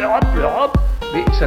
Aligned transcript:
l'Europe, 0.00 0.24
l'Europe, 0.34 0.78
mais 1.12 1.24
ça 1.32 1.46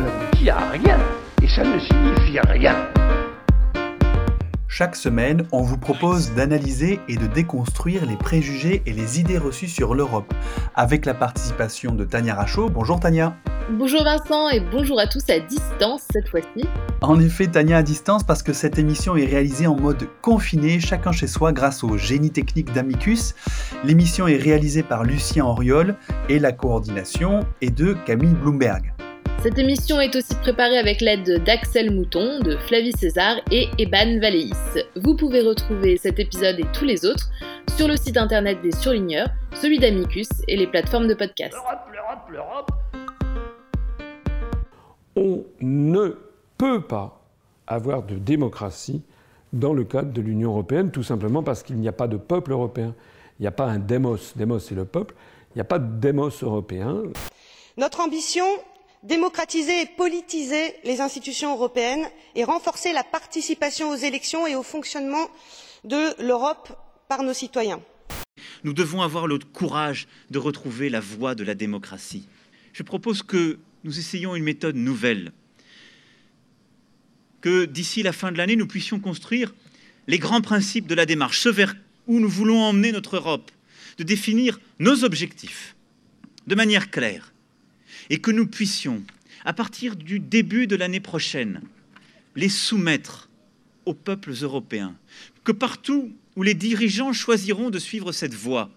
Chaque 4.75 4.95
semaine, 4.95 5.45
on 5.51 5.61
vous 5.61 5.77
propose 5.77 6.33
d'analyser 6.33 6.99
et 7.07 7.15
de 7.15 7.27
déconstruire 7.27 8.07
les 8.07 8.15
préjugés 8.15 8.81
et 8.87 8.91
les 8.91 9.19
idées 9.19 9.37
reçues 9.37 9.67
sur 9.67 9.93
l'Europe, 9.93 10.33
avec 10.73 11.05
la 11.05 11.13
participation 11.13 11.93
de 11.93 12.03
Tania 12.05 12.33
Rachaud. 12.33 12.71
Bonjour 12.71 12.99
Tania. 12.99 13.37
Bonjour 13.69 14.03
Vincent 14.03 14.49
et 14.49 14.61
bonjour 14.71 14.99
à 14.99 15.05
tous 15.05 15.29
à 15.29 15.39
distance 15.39 16.01
cette 16.11 16.27
fois-ci. 16.27 16.67
En 17.01 17.19
effet, 17.19 17.45
Tania 17.45 17.77
à 17.77 17.83
distance 17.83 18.23
parce 18.23 18.41
que 18.41 18.51
cette 18.51 18.79
émission 18.79 19.15
est 19.15 19.27
réalisée 19.27 19.67
en 19.67 19.75
mode 19.75 20.07
confiné, 20.23 20.79
chacun 20.79 21.11
chez 21.11 21.27
soi 21.27 21.51
grâce 21.51 21.83
au 21.83 21.95
génie 21.99 22.31
technique 22.31 22.73
d'Amicus. 22.73 23.35
L'émission 23.83 24.27
est 24.27 24.37
réalisée 24.37 24.81
par 24.81 25.03
Lucien 25.03 25.45
Auriol 25.45 25.95
et 26.29 26.39
la 26.39 26.51
coordination 26.51 27.41
est 27.61 27.69
de 27.69 27.93
Camille 28.07 28.33
Bloomberg. 28.33 28.91
Cette 29.43 29.59
émission 29.59 29.99
est 29.99 30.15
aussi 30.15 30.35
préparée 30.35 30.77
avec 30.77 31.01
l'aide 31.01 31.43
d'Axel 31.43 31.93
Mouton, 31.93 32.39
de 32.39 32.55
Flavie 32.55 32.93
César 32.93 33.35
et 33.51 33.67
Eban 33.77 34.17
Valéis. 34.21 34.53
Vous 34.95 35.17
pouvez 35.17 35.41
retrouver 35.41 35.97
cet 35.97 36.17
épisode 36.17 36.61
et 36.61 36.65
tous 36.73 36.85
les 36.85 37.05
autres 37.05 37.29
sur 37.75 37.89
le 37.89 37.97
site 37.97 38.15
internet 38.15 38.61
des 38.61 38.71
surligneurs, 38.71 39.27
celui 39.61 39.79
d'Amicus 39.79 40.29
et 40.47 40.55
les 40.55 40.65
plateformes 40.65 41.07
de 41.07 41.13
podcast. 41.13 41.57
On 45.17 45.43
ne 45.59 46.15
peut 46.57 46.81
pas 46.81 47.21
avoir 47.67 48.03
de 48.03 48.15
démocratie 48.15 49.01
dans 49.51 49.73
le 49.73 49.83
cadre 49.83 50.13
de 50.13 50.21
l'Union 50.21 50.51
européenne, 50.51 50.89
tout 50.89 51.03
simplement 51.03 51.43
parce 51.43 51.63
qu'il 51.63 51.75
n'y 51.75 51.89
a 51.89 51.91
pas 51.91 52.07
de 52.07 52.15
peuple 52.15 52.53
européen. 52.53 52.95
Il 53.39 53.41
n'y 53.41 53.47
a 53.47 53.51
pas 53.51 53.65
un 53.65 53.79
démos, 53.79 54.37
démos 54.37 54.63
c'est 54.63 54.75
le 54.75 54.85
peuple, 54.85 55.15
il 55.49 55.57
n'y 55.57 55.61
a 55.61 55.65
pas 55.65 55.79
de 55.79 55.99
démos 55.99 56.41
européen. 56.43 57.03
Notre 57.75 57.99
ambition 57.99 58.45
démocratiser 59.03 59.81
et 59.81 59.85
politiser 59.85 60.75
les 60.85 61.01
institutions 61.01 61.53
européennes 61.53 62.05
et 62.35 62.43
renforcer 62.43 62.93
la 62.93 63.03
participation 63.03 63.89
aux 63.89 63.95
élections 63.95 64.47
et 64.47 64.55
au 64.55 64.63
fonctionnement 64.63 65.29
de 65.83 66.21
l'europe 66.23 66.69
par 67.09 67.23
nos 67.23 67.33
citoyens. 67.33 67.81
nous 68.63 68.73
devons 68.73 69.01
avoir 69.01 69.27
le 69.27 69.37
courage 69.39 70.07
de 70.31 70.39
retrouver 70.39 70.89
la 70.89 71.01
voie 71.01 71.35
de 71.35 71.43
la 71.43 71.53
démocratie. 71.53 72.27
je 72.71 72.83
propose 72.83 73.23
que 73.23 73.59
nous 73.83 73.99
essayions 73.99 74.35
une 74.35 74.43
méthode 74.43 74.77
nouvelle 74.77 75.33
que 77.41 77.65
d'ici 77.65 78.03
la 78.03 78.13
fin 78.13 78.31
de 78.31 78.37
l'année 78.37 78.55
nous 78.55 78.67
puissions 78.67 79.01
construire 79.01 79.53
les 80.07 80.17
grands 80.17 80.41
principes 80.41 80.87
de 80.87 80.95
la 80.95 81.05
démarche 81.05 81.41
ce 81.41 81.49
vers 81.49 81.75
où 82.07 82.21
nous 82.21 82.29
voulons 82.29 82.61
emmener 82.61 82.93
notre 82.93 83.17
europe 83.17 83.51
de 83.97 84.03
définir 84.03 84.61
nos 84.79 85.03
objectifs 85.03 85.75
de 86.47 86.55
manière 86.55 86.89
claire 86.89 87.32
et 88.09 88.19
que 88.19 88.31
nous 88.31 88.47
puissions, 88.47 89.03
à 89.45 89.53
partir 89.53 89.95
du 89.95 90.19
début 90.19 90.67
de 90.67 90.75
l'année 90.75 90.99
prochaine, 90.99 91.61
les 92.35 92.49
soumettre 92.49 93.29
aux 93.85 93.93
peuples 93.93 94.33
européens, 94.41 94.95
que 95.43 95.51
partout 95.51 96.11
où 96.35 96.43
les 96.43 96.53
dirigeants 96.53 97.13
choisiront 97.13 97.69
de 97.69 97.79
suivre 97.79 98.11
cette 98.11 98.33
voie, 98.33 98.69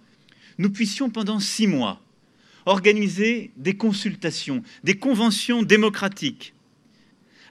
nous 0.59 0.71
puissions 0.71 1.11
pendant 1.11 1.41
six 1.41 1.67
mois 1.67 2.01
organiser 2.67 3.53
des 3.57 3.77
consultations, 3.77 4.63
des 4.83 4.99
conventions 4.99 5.63
démocratiques. 5.63 6.53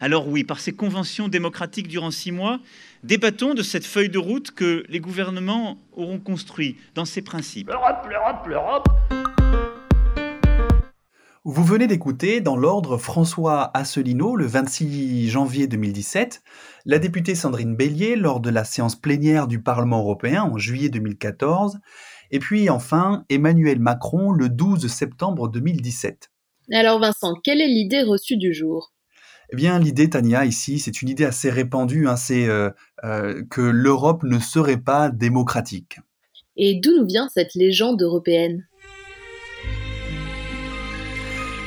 Alors 0.01 0.27
oui, 0.27 0.43
par 0.43 0.59
ces 0.59 0.73
conventions 0.73 1.29
démocratiques 1.29 1.87
durant 1.87 2.11
six 2.11 2.33
mois, 2.33 2.59
débattons 3.03 3.53
de 3.53 3.63
cette 3.63 3.85
feuille 3.85 4.09
de 4.09 4.17
route 4.17 4.51
que 4.51 4.83
les 4.89 4.99
gouvernements 4.99 5.77
auront 5.93 6.19
construite 6.19 6.77
dans 6.95 7.05
ces 7.05 7.21
principes. 7.21 7.69
L'Europe, 7.69 8.05
l'Europe, 8.09 8.47
l'Europe. 8.47 9.34
Vous 11.47 11.63
venez 11.63 11.85
d'écouter 11.85 12.41
dans 12.41 12.55
l'ordre 12.57 12.97
François 12.97 13.69
Asselineau 13.77 14.35
le 14.35 14.47
26 14.47 15.29
janvier 15.29 15.67
2017, 15.67 16.41
la 16.85 16.97
députée 16.97 17.35
Sandrine 17.35 17.75
Bélier 17.75 18.15
lors 18.15 18.39
de 18.39 18.49
la 18.49 18.63
séance 18.63 18.95
plénière 18.95 19.45
du 19.45 19.61
Parlement 19.61 19.99
européen 19.99 20.41
en 20.41 20.57
juillet 20.57 20.89
2014, 20.89 21.77
et 22.31 22.39
puis 22.39 22.71
enfin 22.71 23.25
Emmanuel 23.29 23.79
Macron 23.79 24.31
le 24.31 24.49
12 24.49 24.87
septembre 24.87 25.47
2017. 25.47 26.31
Alors 26.73 26.99
Vincent, 26.99 27.35
quelle 27.43 27.61
est 27.61 27.67
l'idée 27.67 28.01
reçue 28.01 28.37
du 28.37 28.51
jour? 28.51 28.91
Eh 29.51 29.55
bien 29.55 29.77
l'idée, 29.77 30.09
Tania, 30.09 30.45
ici, 30.45 30.79
c'est 30.79 31.03
une 31.03 31.09
idée 31.09 31.25
assez 31.25 31.51
répandue, 31.51 32.07
hein, 32.07 32.15
c'est 32.15 32.47
euh, 32.47 32.71
euh, 33.03 33.43
que 33.51 33.61
l'Europe 33.61 34.23
ne 34.23 34.39
serait 34.39 34.81
pas 34.81 35.11
démocratique. 35.11 35.99
Et 36.57 36.79
d'où 36.79 36.89
nous 36.97 37.05
vient 37.05 37.29
cette 37.31 37.53
légende 37.53 38.01
européenne? 38.01 38.65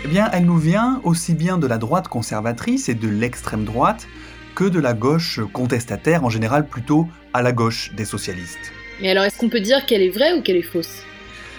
Eh 0.09 0.11
bien, 0.11 0.31
elle 0.33 0.47
nous 0.47 0.57
vient 0.57 1.03
aussi 1.05 1.35
bien 1.35 1.59
de 1.59 1.67
la 1.67 1.77
droite 1.77 2.09
conservatrice 2.09 2.89
et 2.89 2.95
de 2.95 3.09
l'extrême 3.09 3.67
droite 3.67 4.09
que 4.55 4.65
de 4.65 4.81
la 4.81 4.95
gauche 4.95 5.39
contestataire, 5.53 6.25
en 6.25 6.31
général 6.31 6.67
plutôt 6.67 7.07
à 7.35 7.43
la 7.43 7.53
gauche 7.53 7.93
des 7.95 8.07
socialistes. 8.07 8.73
Et 9.03 9.11
alors, 9.11 9.25
est-ce 9.25 9.37
qu'on 9.37 9.51
peut 9.51 9.61
dire 9.61 9.85
qu'elle 9.85 10.01
est 10.01 10.09
vraie 10.09 10.33
ou 10.33 10.41
qu'elle 10.41 10.57
est 10.57 10.63
fausse? 10.63 11.03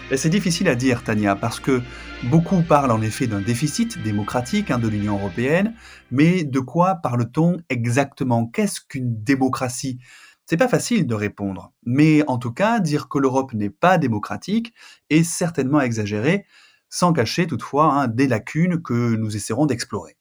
Et 0.10 0.18
C'est 0.18 0.32
difficile 0.32 0.68
à 0.68 0.74
dire, 0.74 1.04
Tania, 1.04 1.36
parce 1.36 1.60
que 1.60 1.84
beaucoup 2.24 2.64
parlent 2.64 2.90
en 2.90 3.04
effet 3.04 3.28
d'un 3.28 3.40
déficit 3.40 4.02
démocratique 4.02 4.72
hein, 4.72 4.80
de 4.80 4.88
l'Union 4.88 5.20
européenne, 5.20 5.76
mais 6.10 6.44
de 6.44 6.60
quoi 6.60 6.96
parle-t-on 6.96 7.58
exactement? 7.70 8.48
Qu'est-ce 8.48 8.82
qu'une 8.82 9.24
démocratie? 9.24 10.00
C'est 10.48 10.58
pas 10.58 10.68
facile 10.68 11.06
de 11.06 11.14
répondre, 11.14 11.72
mais 11.86 12.24
en 12.26 12.40
tout 12.40 12.52
cas, 12.52 12.80
dire 12.80 13.10
que 13.10 13.20
l'Europe 13.20 13.54
n'est 13.54 13.70
pas 13.70 14.00
démocratique 14.00 14.74
est 15.12 15.22
certainement 15.22 15.82
exagéré, 15.82 16.48
sans 16.90 17.14
cacher 17.14 17.48
toutefois 17.48 17.94
hein, 17.94 18.08
des 18.08 18.28
lacunes 18.28 18.82
que 18.82 19.16
nous 19.16 19.36
essaierons 19.36 19.66
d'explorer. 19.66 20.18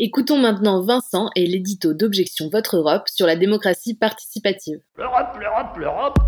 Écoutons 0.00 0.38
maintenant 0.38 0.84
Vincent 0.84 1.28
et 1.34 1.46
l'édito 1.46 1.92
d'Objection 1.92 2.48
Votre 2.52 2.76
Europe 2.76 3.08
sur 3.08 3.26
la 3.26 3.34
démocratie 3.34 3.94
participative. 3.94 4.78
L'Europe, 4.96 5.36
l'Europe, 5.40 5.76
l'Europe. 5.76 6.18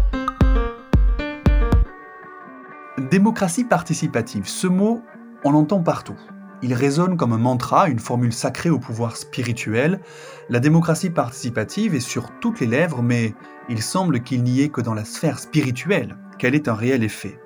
Démocratie 3.10 3.65
participative, 3.65 4.48
ce 4.48 4.66
mot, 4.66 5.03
on 5.44 5.53
l'entend 5.53 5.82
partout. 5.82 6.19
Il 6.62 6.75
résonne 6.75 7.16
comme 7.16 7.32
un 7.32 7.38
mantra, 7.38 7.88
une 7.88 7.98
formule 7.98 8.32
sacrée 8.32 8.71
au 8.71 8.78
pouvoir 8.78 9.16
spirituel. 9.16 10.00
La 10.48 10.60
démocratie 10.60 11.10
participative 11.10 11.94
est 11.94 12.00
sur 12.00 12.28
toutes 12.41 12.60
les 12.60 12.66
lèvres, 12.66 13.03
mais 13.03 13.34
il 13.69 13.81
semble 13.81 14.22
qu'il 14.22 14.42
n'y 14.42 14.60
ait 14.60 14.69
que 14.69 14.81
dans 14.81 14.94
la 14.94 15.04
sphère 15.04 15.38
spirituelle 15.38 16.16
qu'elle 16.38 16.54
ait 16.54 16.69
un 16.69 16.75
réel 16.75 17.04
effet. 17.04 17.41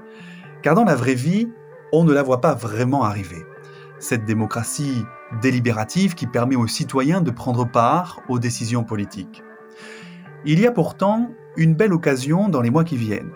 Car 0.64 0.74
dans 0.74 0.84
la 0.84 0.96
vraie 0.96 1.14
vie, 1.14 1.50
on 1.92 2.04
ne 2.04 2.12
la 2.14 2.22
voit 2.22 2.40
pas 2.40 2.54
vraiment 2.54 3.04
arriver. 3.04 3.44
Cette 3.98 4.24
démocratie 4.24 5.04
délibérative 5.42 6.14
qui 6.14 6.26
permet 6.26 6.56
aux 6.56 6.66
citoyens 6.66 7.20
de 7.20 7.30
prendre 7.30 7.70
part 7.70 8.22
aux 8.30 8.38
décisions 8.38 8.82
politiques. 8.82 9.42
Il 10.46 10.58
y 10.58 10.66
a 10.66 10.72
pourtant 10.72 11.28
une 11.58 11.74
belle 11.74 11.92
occasion 11.92 12.48
dans 12.48 12.62
les 12.62 12.70
mois 12.70 12.84
qui 12.84 12.96
viennent. 12.96 13.32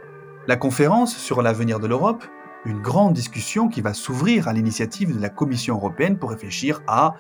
La 0.47 0.57
conférence 0.57 1.15
sur 1.19 1.43
l'avenir 1.43 1.81
de 1.81 1.87
l'Europe, 1.87 2.25
une 2.65 2.81
grande 2.81 3.13
discussion 3.13 3.69
qui 3.69 3.83
va 3.83 3.93
s'ouvrir 3.93 4.49
à 4.49 4.55
l'initiative 4.55 5.15
de 5.15 5.21
la 5.21 5.29
Commission 5.29 5.77
européenne 5.77 6.17
pour 6.17 6.31
réfléchir 6.31 6.81
à 6.87 7.17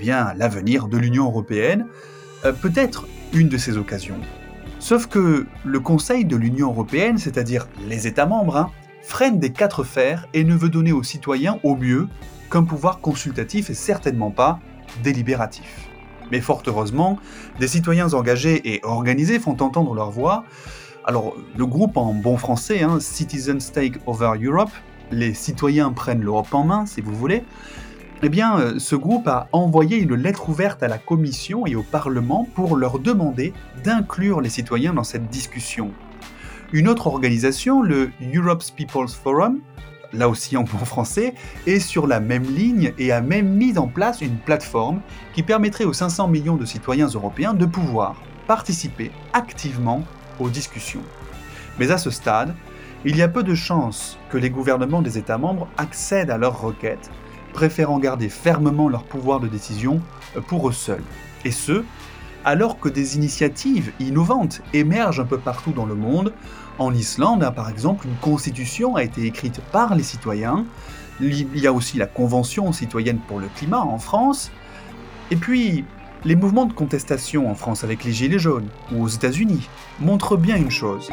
eh 0.00 0.06
l'avenir 0.36 0.88
de 0.88 0.98
l'Union 0.98 1.26
européenne, 1.26 1.86
euh, 2.44 2.52
peut 2.52 2.72
être 2.74 3.06
une 3.32 3.48
de 3.48 3.58
ces 3.58 3.76
occasions. 3.76 4.18
Sauf 4.80 5.06
que 5.06 5.46
le 5.64 5.78
Conseil 5.78 6.24
de 6.24 6.34
l'Union 6.34 6.70
européenne, 6.70 7.16
c'est-à-dire 7.16 7.68
les 7.88 8.08
États 8.08 8.26
membres, 8.26 8.56
hein, 8.56 8.70
freine 9.06 9.38
des 9.38 9.52
quatre 9.52 9.84
fers 9.84 10.26
et 10.34 10.42
ne 10.42 10.54
veut 10.56 10.68
donner 10.68 10.90
aux 10.90 11.04
citoyens 11.04 11.60
au 11.62 11.76
mieux 11.76 12.08
qu'un 12.50 12.64
pouvoir 12.64 12.98
consultatif 12.98 13.70
et 13.70 13.74
certainement 13.74 14.32
pas 14.32 14.58
délibératif. 15.04 15.88
Mais 16.32 16.40
fort 16.40 16.64
heureusement, 16.66 17.16
des 17.60 17.68
citoyens 17.68 18.14
engagés 18.14 18.74
et 18.74 18.80
organisés 18.82 19.38
font 19.38 19.56
entendre 19.62 19.94
leur 19.94 20.10
voix. 20.10 20.44
Alors, 21.04 21.36
le 21.56 21.66
groupe 21.66 21.96
en 21.96 22.14
bon 22.14 22.36
français, 22.36 22.82
hein, 22.82 22.98
Citizens 22.98 23.70
Take 23.72 24.00
Over 24.06 24.32
Europe, 24.42 24.72
les 25.12 25.34
citoyens 25.34 25.92
prennent 25.92 26.22
l'Europe 26.22 26.52
en 26.52 26.64
main, 26.64 26.84
si 26.84 27.00
vous 27.00 27.14
voulez, 27.14 27.44
eh 28.24 28.28
bien, 28.28 28.58
euh, 28.58 28.78
ce 28.80 28.96
groupe 28.96 29.28
a 29.28 29.48
envoyé 29.52 29.98
une 29.98 30.14
lettre 30.14 30.48
ouverte 30.48 30.82
à 30.82 30.88
la 30.88 30.98
Commission 30.98 31.64
et 31.64 31.76
au 31.76 31.84
Parlement 31.84 32.48
pour 32.56 32.76
leur 32.76 32.98
demander 32.98 33.52
d'inclure 33.84 34.40
les 34.40 34.50
citoyens 34.50 34.94
dans 34.94 35.04
cette 35.04 35.28
discussion. 35.28 35.92
Une 36.72 36.88
autre 36.88 37.06
organisation, 37.06 37.80
le 37.80 38.10
Europe's 38.34 38.72
People's 38.72 39.14
Forum, 39.14 39.60
là 40.12 40.28
aussi 40.28 40.56
en 40.56 40.64
bon 40.64 40.84
français, 40.84 41.34
est 41.66 41.78
sur 41.78 42.08
la 42.08 42.18
même 42.18 42.42
ligne 42.42 42.92
et 42.98 43.12
a 43.12 43.20
même 43.20 43.48
mis 43.48 43.78
en 43.78 43.86
place 43.86 44.20
une 44.20 44.36
plateforme 44.36 45.00
qui 45.32 45.44
permettrait 45.44 45.84
aux 45.84 45.92
500 45.92 46.26
millions 46.26 46.56
de 46.56 46.64
citoyens 46.64 47.06
européens 47.06 47.54
de 47.54 47.66
pouvoir 47.66 48.16
participer 48.48 49.12
activement 49.32 50.02
aux 50.40 50.48
discussions. 50.48 51.02
Mais 51.78 51.92
à 51.92 51.98
ce 51.98 52.10
stade, 52.10 52.52
il 53.04 53.16
y 53.16 53.22
a 53.22 53.28
peu 53.28 53.44
de 53.44 53.54
chances 53.54 54.18
que 54.30 54.36
les 54.36 54.50
gouvernements 54.50 55.02
des 55.02 55.18
États 55.18 55.38
membres 55.38 55.68
accèdent 55.76 56.30
à 56.30 56.38
leurs 56.38 56.60
requêtes, 56.60 57.12
préférant 57.52 58.00
garder 58.00 58.28
fermement 58.28 58.88
leur 58.88 59.04
pouvoir 59.04 59.38
de 59.38 59.46
décision 59.46 60.00
pour 60.48 60.68
eux 60.68 60.72
seuls. 60.72 61.04
Et 61.44 61.52
ce, 61.52 61.84
alors 62.46 62.78
que 62.78 62.88
des 62.88 63.16
initiatives 63.16 63.92
innovantes 63.98 64.62
émergent 64.72 65.20
un 65.20 65.26
peu 65.26 65.36
partout 65.36 65.72
dans 65.72 65.84
le 65.84 65.96
monde. 65.96 66.32
En 66.78 66.94
Islande, 66.94 67.42
hein, 67.42 67.50
par 67.50 67.68
exemple, 67.68 68.06
une 68.06 68.14
constitution 68.14 68.94
a 68.94 69.02
été 69.02 69.24
écrite 69.24 69.60
par 69.72 69.96
les 69.96 70.04
citoyens, 70.04 70.64
Il 71.20 71.58
y 71.58 71.66
a 71.66 71.72
aussi 71.72 71.98
la 71.98 72.06
Convention 72.06 72.72
citoyenne 72.72 73.18
pour 73.18 73.40
le 73.40 73.48
climat 73.56 73.80
en 73.80 73.98
France. 73.98 74.52
Et 75.32 75.36
puis, 75.36 75.84
les 76.24 76.36
mouvements 76.36 76.66
de 76.66 76.72
contestation 76.72 77.50
en 77.50 77.56
France 77.56 77.82
avec 77.82 78.04
les 78.04 78.12
Gilets 78.12 78.38
jaunes 78.38 78.68
ou 78.92 79.02
aux 79.02 79.08
États-Unis 79.08 79.68
montrent 79.98 80.36
bien 80.36 80.56
une 80.56 80.70
chose. 80.70 81.10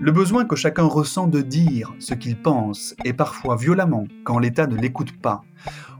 Le 0.00 0.12
besoin 0.12 0.46
que 0.46 0.56
chacun 0.56 0.84
ressent 0.84 1.26
de 1.26 1.42
dire 1.42 1.92
ce 1.98 2.14
qu'il 2.14 2.40
pense, 2.40 2.94
et 3.04 3.12
parfois 3.12 3.56
violemment, 3.56 4.06
quand 4.24 4.38
l'État 4.38 4.66
ne 4.66 4.76
l'écoute 4.76 5.12
pas. 5.20 5.42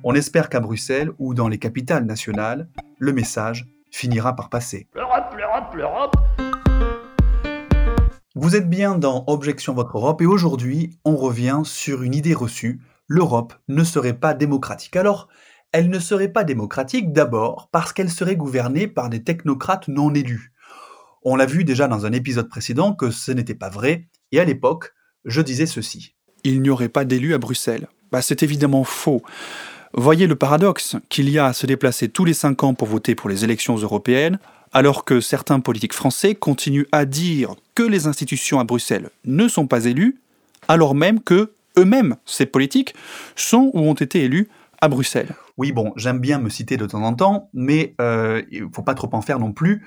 On 0.05 0.15
espère 0.15 0.49
qu'à 0.49 0.61
Bruxelles 0.61 1.11
ou 1.19 1.35
dans 1.35 1.49
les 1.49 1.59
capitales 1.59 2.07
nationales, 2.07 2.67
le 2.99 3.13
message 3.13 3.67
finira 3.91 4.35
par 4.37 4.49
passer. 4.49 4.89
L'Europe, 4.95 5.35
l'Europe, 5.37 5.75
l'Europe 5.75 6.17
Vous 8.35 8.57
êtes 8.57 8.69
bien 8.69 8.97
dans 8.97 9.25
Objection 9.27 9.75
Votre 9.75 9.97
Europe 9.97 10.23
et 10.23 10.27
aujourd'hui, 10.27 10.99
on 11.05 11.17
revient 11.17 11.63
sur 11.65 12.03
une 12.03 12.15
idée 12.15 12.35
reçue. 12.35 12.81
L'Europe 13.07 13.55
ne 13.69 13.85
serait 13.85 14.15
pas 14.15 14.35
démocratique. 14.35 14.97
Alors, 14.97 15.29
elle 15.73 15.89
ne 15.89 15.99
serait 15.99 16.33
pas 16.33 16.45
démocratique 16.45 17.13
d'abord 17.13 17.69
parce 17.71 17.93
qu'elle 17.93 18.11
serait 18.11 18.37
gouvernée 18.37 18.87
par 18.87 19.09
des 19.09 19.23
technocrates 19.23 19.89
non 19.89 20.15
élus. 20.15 20.53
On 21.23 21.37
l'a 21.37 21.47
vu 21.47 21.65
déjà 21.65 21.87
dans 21.87 22.07
un 22.07 22.13
épisode 22.13 22.49
précédent 22.49 22.95
que 22.95 23.11
ce 23.11 23.31
n'était 23.31 23.55
pas 23.55 23.69
vrai, 23.69 24.09
et 24.33 24.41
à 24.41 24.45
l'époque, 24.45 24.95
je 25.25 25.43
disais 25.43 25.67
ceci. 25.67 26.15
Il 26.45 26.63
n'y 26.63 26.71
aurait 26.71 26.89
pas 26.89 27.05
d'élus 27.05 27.35
à 27.35 27.39
Bruxelles. 27.39 27.89
Bah, 28.11 28.23
c'est 28.23 28.43
évidemment 28.43 28.85
faux. 28.85 29.23
Voyez 29.93 30.29
le 30.29 30.37
paradoxe 30.37 30.97
qu'il 31.09 31.29
y 31.29 31.39
a 31.39 31.47
à 31.47 31.53
se 31.53 31.67
déplacer 31.67 32.09
tous 32.09 32.25
les 32.25 32.33
cinq 32.33 32.63
ans 32.63 32.75
pour 32.75 32.87
voter 32.87 33.17
pour 33.17 33.29
les 33.29 33.45
élections 33.45 33.77
européennes, 33.77 34.39
alors 34.73 35.05
que 35.05 35.21
certains 35.21 35.59
politiques 35.59 35.95
français 35.95 36.37
continuent 36.37 36.87
à 36.93 37.05
dire 37.05 37.57
que 37.75 37.83
les 37.83 38.07
institutions 38.07 38.61
à 38.61 38.65
Bruxelles 38.65 39.11
ne 39.25 39.49
sont 39.49 39.67
pas 39.67 39.87
élues, 39.87 40.21
alors 40.69 40.95
même 40.95 41.21
que 41.21 41.55
eux-mêmes, 41.77 42.17
ces 42.25 42.47
politiques, 42.47 42.95
sont 43.35 43.73
ou 43.75 43.81
ont 43.81 43.95
été 43.95 44.23
élus 44.23 44.49
à 44.81 44.89
Bruxelles. 44.89 45.35
Oui, 45.57 45.73
bon, 45.73 45.93
j'aime 45.97 46.21
bien 46.21 46.39
me 46.39 46.51
citer 46.51 46.77
de 46.77 46.87
temps 46.87 47.03
en 47.03 47.15
temps, 47.15 47.51
mais 47.53 47.95
euh, 48.01 48.43
il 48.53 48.67
ne 48.67 48.69
faut 48.73 48.83
pas 48.83 48.95
trop 48.95 49.11
en 49.13 49.23
faire 49.23 49.41
non 49.41 49.53
plus. 49.53 49.85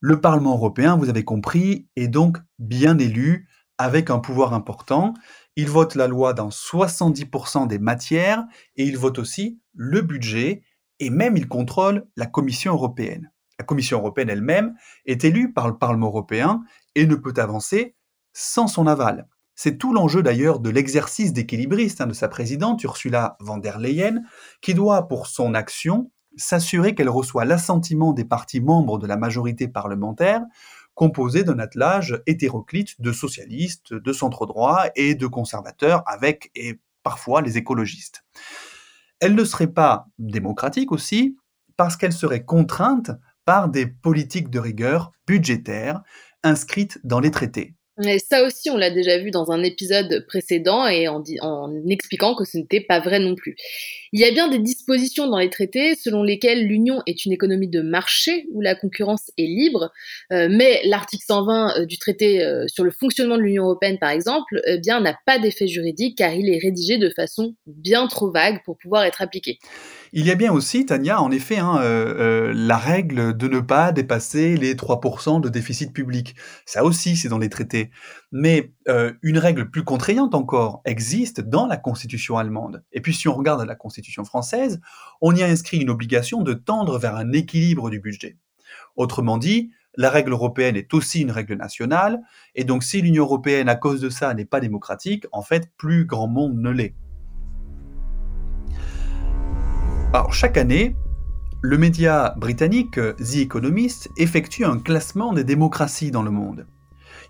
Le 0.00 0.20
Parlement 0.20 0.54
européen, 0.54 0.96
vous 0.96 1.08
avez 1.08 1.24
compris, 1.24 1.86
est 1.94 2.08
donc 2.08 2.38
bien 2.58 2.98
élu, 2.98 3.48
avec 3.78 4.10
un 4.10 4.18
pouvoir 4.18 4.54
important. 4.54 5.14
Il 5.56 5.70
vote 5.70 5.94
la 5.94 6.06
loi 6.06 6.34
dans 6.34 6.50
70% 6.50 7.66
des 7.66 7.78
matières 7.78 8.44
et 8.76 8.84
il 8.84 8.98
vote 8.98 9.18
aussi 9.18 9.58
le 9.74 10.02
budget 10.02 10.62
et 11.00 11.10
même 11.10 11.36
il 11.36 11.48
contrôle 11.48 12.06
la 12.16 12.26
Commission 12.26 12.74
européenne. 12.74 13.32
La 13.58 13.64
Commission 13.64 13.98
européenne 13.98 14.28
elle-même 14.28 14.74
est 15.06 15.24
élue 15.24 15.52
par 15.52 15.66
le 15.68 15.78
Parlement 15.78 16.08
européen 16.08 16.62
et 16.94 17.06
ne 17.06 17.14
peut 17.14 17.34
avancer 17.36 17.96
sans 18.34 18.66
son 18.66 18.86
aval. 18.86 19.28
C'est 19.54 19.78
tout 19.78 19.94
l'enjeu 19.94 20.22
d'ailleurs 20.22 20.60
de 20.60 20.68
l'exercice 20.68 21.32
d'équilibriste 21.32 22.02
hein, 22.02 22.06
de 22.06 22.12
sa 22.12 22.28
présidente 22.28 22.84
Ursula 22.84 23.38
von 23.40 23.56
der 23.56 23.78
Leyen, 23.78 24.22
qui 24.60 24.74
doit 24.74 25.08
pour 25.08 25.26
son 25.26 25.54
action 25.54 26.10
s'assurer 26.36 26.94
qu'elle 26.94 27.08
reçoit 27.08 27.46
l'assentiment 27.46 28.12
des 28.12 28.26
partis 28.26 28.60
membres 28.60 28.98
de 28.98 29.06
la 29.06 29.16
majorité 29.16 29.68
parlementaire, 29.68 30.42
composée 30.96 31.44
d'un 31.44 31.60
attelage 31.60 32.20
hétéroclite 32.26 33.00
de 33.00 33.12
socialistes, 33.12 33.94
de 33.94 34.12
centre-droit 34.12 34.86
et 34.96 35.14
de 35.14 35.26
conservateurs, 35.28 36.02
avec 36.06 36.50
et 36.56 36.80
parfois 37.04 37.42
les 37.42 37.56
écologistes. 37.56 38.24
Elle 39.20 39.36
ne 39.36 39.44
serait 39.44 39.72
pas 39.72 40.08
démocratique 40.18 40.90
aussi 40.90 41.36
parce 41.76 41.96
qu'elle 41.96 42.12
serait 42.12 42.44
contrainte 42.44 43.12
par 43.44 43.68
des 43.68 43.86
politiques 43.86 44.50
de 44.50 44.58
rigueur 44.58 45.12
budgétaire 45.26 46.02
inscrites 46.42 46.98
dans 47.04 47.20
les 47.20 47.30
traités. 47.30 47.75
Ça 48.18 48.44
aussi, 48.44 48.68
on 48.68 48.76
l'a 48.76 48.90
déjà 48.90 49.16
vu 49.16 49.30
dans 49.30 49.50
un 49.50 49.62
épisode 49.62 50.26
précédent 50.28 50.86
et 50.86 51.08
en, 51.08 51.22
expliquant 51.88 52.34
que 52.34 52.44
ce 52.44 52.58
n'était 52.58 52.82
pas 52.82 53.00
vrai 53.00 53.18
non 53.18 53.34
plus. 53.34 53.56
Il 54.12 54.20
y 54.20 54.24
a 54.24 54.30
bien 54.30 54.48
des 54.48 54.58
dispositions 54.58 55.28
dans 55.28 55.38
les 55.38 55.48
traités 55.48 55.94
selon 55.94 56.22
lesquelles 56.22 56.66
l'Union 56.66 57.02
est 57.06 57.24
une 57.24 57.32
économie 57.32 57.68
de 57.68 57.80
marché 57.80 58.46
où 58.52 58.60
la 58.60 58.74
concurrence 58.74 59.30
est 59.38 59.46
libre, 59.46 59.92
euh, 60.30 60.48
mais 60.50 60.82
l'article 60.84 61.24
120 61.26 61.80
euh, 61.80 61.86
du 61.86 61.98
traité 61.98 62.44
euh, 62.44 62.66
sur 62.68 62.84
le 62.84 62.90
fonctionnement 62.90 63.38
de 63.38 63.42
l'Union 63.42 63.64
européenne, 63.64 63.98
par 63.98 64.10
exemple, 64.10 64.60
eh 64.66 64.78
bien 64.78 65.00
n'a 65.00 65.16
pas 65.24 65.38
d'effet 65.38 65.66
juridique 65.66 66.18
car 66.18 66.34
il 66.34 66.50
est 66.50 66.58
rédigé 66.58 66.98
de 66.98 67.08
façon 67.08 67.54
bien 67.66 68.06
trop 68.08 68.30
vague 68.30 68.62
pour 68.64 68.76
pouvoir 68.76 69.04
être 69.04 69.22
appliqué. 69.22 69.58
Il 70.12 70.26
y 70.26 70.30
a 70.30 70.34
bien 70.34 70.52
aussi, 70.52 70.86
Tania, 70.86 71.20
en 71.20 71.30
effet, 71.30 71.58
hein, 71.58 71.78
euh, 71.82 72.52
la 72.54 72.78
règle 72.78 73.36
de 73.36 73.48
ne 73.48 73.60
pas 73.60 73.92
dépasser 73.92 74.56
les 74.56 74.74
3% 74.74 75.40
de 75.40 75.48
déficit 75.50 75.92
public. 75.92 76.34
Ça 76.64 76.84
aussi, 76.84 77.16
c'est 77.16 77.28
dans 77.28 77.36
les 77.36 77.48
traités. 77.48 77.85
Mais 78.32 78.72
euh, 78.88 79.12
une 79.22 79.38
règle 79.38 79.70
plus 79.70 79.84
contraignante 79.84 80.34
encore 80.34 80.82
existe 80.84 81.40
dans 81.40 81.66
la 81.66 81.76
Constitution 81.76 82.38
allemande. 82.38 82.84
Et 82.92 83.00
puis 83.00 83.14
si 83.14 83.28
on 83.28 83.34
regarde 83.34 83.66
la 83.66 83.74
Constitution 83.74 84.24
française, 84.24 84.80
on 85.20 85.34
y 85.34 85.42
a 85.42 85.46
inscrit 85.46 85.78
une 85.78 85.90
obligation 85.90 86.42
de 86.42 86.54
tendre 86.54 86.98
vers 86.98 87.16
un 87.16 87.32
équilibre 87.32 87.90
du 87.90 88.00
budget. 88.00 88.36
Autrement 88.96 89.38
dit, 89.38 89.70
la 89.96 90.10
règle 90.10 90.32
européenne 90.32 90.76
est 90.76 90.92
aussi 90.92 91.22
une 91.22 91.30
règle 91.30 91.54
nationale, 91.54 92.20
et 92.54 92.64
donc 92.64 92.82
si 92.82 93.00
l'Union 93.00 93.24
européenne, 93.24 93.68
à 93.68 93.76
cause 93.76 94.00
de 94.00 94.10
ça, 94.10 94.34
n'est 94.34 94.44
pas 94.44 94.60
démocratique, 94.60 95.24
en 95.32 95.42
fait, 95.42 95.70
plus 95.78 96.04
grand 96.04 96.28
monde 96.28 96.58
ne 96.58 96.70
l'est. 96.70 96.94
Chaque 100.30 100.56
année, 100.56 100.96
le 101.62 101.78
média 101.78 102.34
britannique 102.36 102.94
The 102.94 103.36
Economist 103.36 104.08
effectue 104.16 104.64
un 104.64 104.78
classement 104.78 105.32
des 105.32 105.44
démocraties 105.44 106.10
dans 106.10 106.22
le 106.22 106.30
monde. 106.30 106.66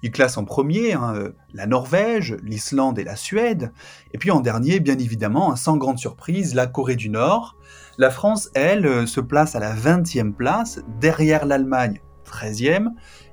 Il 0.03 0.11
classe 0.11 0.37
en 0.37 0.45
premier 0.45 0.93
hein, 0.93 1.33
la 1.55 1.67
Norvège, 1.67 2.37
l'Islande 2.43 2.99
et 2.99 3.05
la 3.05 3.17
Suède, 3.17 3.73
et 4.13 4.19
puis 4.19 4.31
en 4.31 4.41
dernier, 4.41 4.81
bien 4.81 4.99
évidemment, 4.99 5.57
sans 5.57 5.77
grande 5.77 5.99
surprise, 5.99 6.55
la 6.55 6.67
Corée 6.67 6.97
du 6.97 7.09
Nord. 7.09 7.57
La 7.99 8.11
France, 8.11 8.51
elle, 8.55 9.09
se 9.09 9.21
place 9.21 9.55
à 9.55 9.61
la 9.61 9.75
20e 9.75 10.33
place, 10.33 10.81
derrière 11.01 11.47
l'Allemagne, 11.47 12.01
13e, 12.27 12.89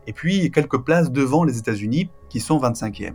et 0.07 0.13
puis 0.13 0.51
quelques 0.51 0.83
places 0.83 1.11
devant 1.11 1.43
les 1.43 1.57
États-Unis, 1.57 2.09
qui 2.29 2.39
sont 2.39 2.59
25e. 2.59 3.13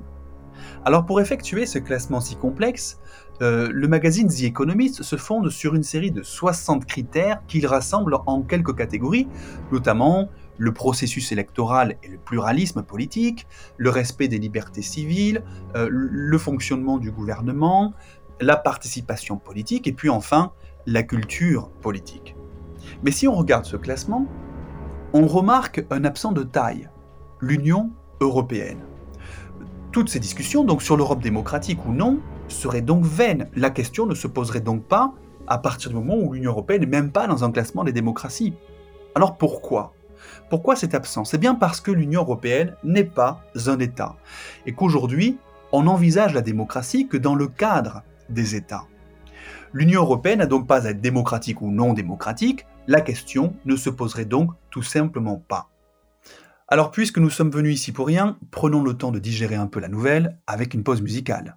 Alors 0.84 1.06
pour 1.06 1.20
effectuer 1.20 1.66
ce 1.66 1.78
classement 1.78 2.20
si 2.20 2.36
complexe, 2.36 2.98
euh, 3.40 3.68
le 3.72 3.88
magazine 3.88 4.28
The 4.28 4.42
Economist 4.42 5.02
se 5.02 5.16
fonde 5.16 5.48
sur 5.50 5.74
une 5.74 5.82
série 5.82 6.10
de 6.10 6.22
60 6.22 6.86
critères 6.86 7.40
qu'il 7.46 7.66
rassemble 7.66 8.16
en 8.26 8.42
quelques 8.42 8.76
catégories, 8.76 9.28
notamment 9.70 10.28
le 10.58 10.72
processus 10.72 11.32
électoral 11.32 11.96
et 12.02 12.08
le 12.08 12.18
pluralisme 12.18 12.82
politique, 12.82 13.46
le 13.76 13.90
respect 13.90 14.28
des 14.28 14.38
libertés 14.38 14.82
civiles, 14.82 15.42
euh, 15.76 15.88
le 15.90 16.38
fonctionnement 16.38 16.98
du 16.98 17.10
gouvernement, 17.10 17.94
la 18.40 18.56
participation 18.56 19.36
politique 19.36 19.86
et 19.86 19.92
puis 19.92 20.10
enfin 20.10 20.52
la 20.86 21.02
culture 21.02 21.70
politique. 21.80 22.34
Mais 23.02 23.10
si 23.10 23.28
on 23.28 23.34
regarde 23.34 23.64
ce 23.64 23.76
classement, 23.76 24.26
on 25.12 25.26
remarque 25.26 25.84
un 25.90 26.04
absent 26.04 26.32
de 26.32 26.42
taille, 26.42 26.88
l'Union 27.40 27.90
européenne. 28.20 28.80
Toutes 29.92 30.08
ces 30.08 30.20
discussions 30.20 30.64
donc 30.64 30.82
sur 30.82 30.96
l'Europe 30.96 31.22
démocratique 31.22 31.84
ou 31.86 31.92
non 31.92 32.18
serait 32.48 32.82
donc 32.82 33.04
vaine. 33.04 33.48
La 33.54 33.70
question 33.70 34.06
ne 34.06 34.14
se 34.14 34.26
poserait 34.26 34.60
donc 34.60 34.84
pas 34.84 35.12
à 35.46 35.58
partir 35.58 35.90
du 35.90 35.96
moment 35.96 36.16
où 36.16 36.32
l'Union 36.32 36.50
européenne 36.50 36.82
n'est 36.82 36.86
même 36.86 37.10
pas 37.10 37.26
dans 37.26 37.44
un 37.44 37.50
classement 37.50 37.84
des 37.84 37.92
démocraties. 37.92 38.54
Alors 39.14 39.36
pourquoi? 39.36 39.94
Pourquoi 40.50 40.76
cette 40.76 40.94
absence? 40.94 41.34
Eh 41.34 41.38
bien 41.38 41.54
parce 41.54 41.80
que 41.80 41.90
l'Union 41.90 42.22
européenne 42.22 42.74
n'est 42.84 43.04
pas 43.04 43.42
un 43.66 43.78
État, 43.78 44.16
et 44.66 44.72
qu'aujourd'hui, 44.72 45.38
on 45.72 45.86
envisage 45.86 46.34
la 46.34 46.40
démocratie 46.40 47.08
que 47.08 47.16
dans 47.16 47.34
le 47.34 47.46
cadre 47.46 48.02
des 48.28 48.54
États. 48.54 48.84
L'Union 49.72 50.02
européenne 50.02 50.38
n'a 50.38 50.46
donc 50.46 50.66
pas 50.66 50.86
à 50.86 50.90
être 50.90 51.00
démocratique 51.00 51.60
ou 51.60 51.70
non 51.70 51.92
démocratique, 51.92 52.66
la 52.86 53.02
question 53.02 53.54
ne 53.66 53.76
se 53.76 53.90
poserait 53.90 54.24
donc 54.24 54.50
tout 54.70 54.82
simplement 54.82 55.36
pas. 55.36 55.68
Alors 56.68 56.90
puisque 56.90 57.18
nous 57.18 57.30
sommes 57.30 57.50
venus 57.50 57.74
ici 57.74 57.92
pour 57.92 58.06
rien, 58.06 58.38
prenons 58.50 58.82
le 58.82 58.94
temps 58.94 59.10
de 59.10 59.18
digérer 59.18 59.54
un 59.54 59.66
peu 59.66 59.80
la 59.80 59.88
nouvelle 59.88 60.38
avec 60.46 60.74
une 60.74 60.82
pause 60.82 61.00
musicale. 61.00 61.56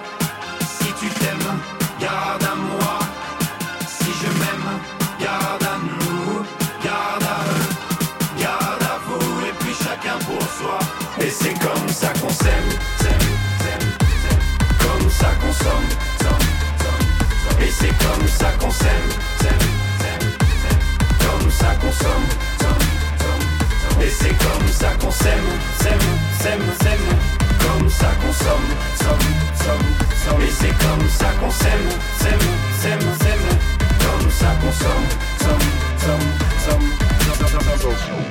C'est 17.81 17.87
comme 17.87 18.27
ça 18.27 18.51
qu'on 18.59 18.69
s'aime, 18.69 19.09
comme 21.19 21.49
ça 21.49 21.75
qu'on 21.81 21.91
somme, 21.91 22.27
et 24.03 24.09
c'est 24.09 24.37
comme 24.37 24.67
ça 24.67 24.89
qu'on 25.01 25.09
s'aime, 25.09 25.49
s'aime, 25.79 25.99
s'aime, 26.39 26.61
s'aime, 26.79 26.99
comme 27.59 27.89
ça 27.89 28.11
qu'on 28.21 28.33
somme, 28.33 28.69
somme, 28.99 29.27
somme, 29.55 29.87
somme, 30.23 30.41
et 30.43 30.51
c'est 30.51 30.77
comme 30.77 31.09
ça 31.09 31.29
qu'on 31.39 31.49
s'aime, 31.49 31.89
s'aime, 32.19 32.39
s'aime, 32.79 33.01
s'aime, 33.19 33.47
comme 33.99 34.29
ça 34.29 34.55
qu'on 34.61 34.71
somme, 34.71 35.07
somme, 35.39 35.67
somme, 35.97 36.29
somme. 36.67 38.30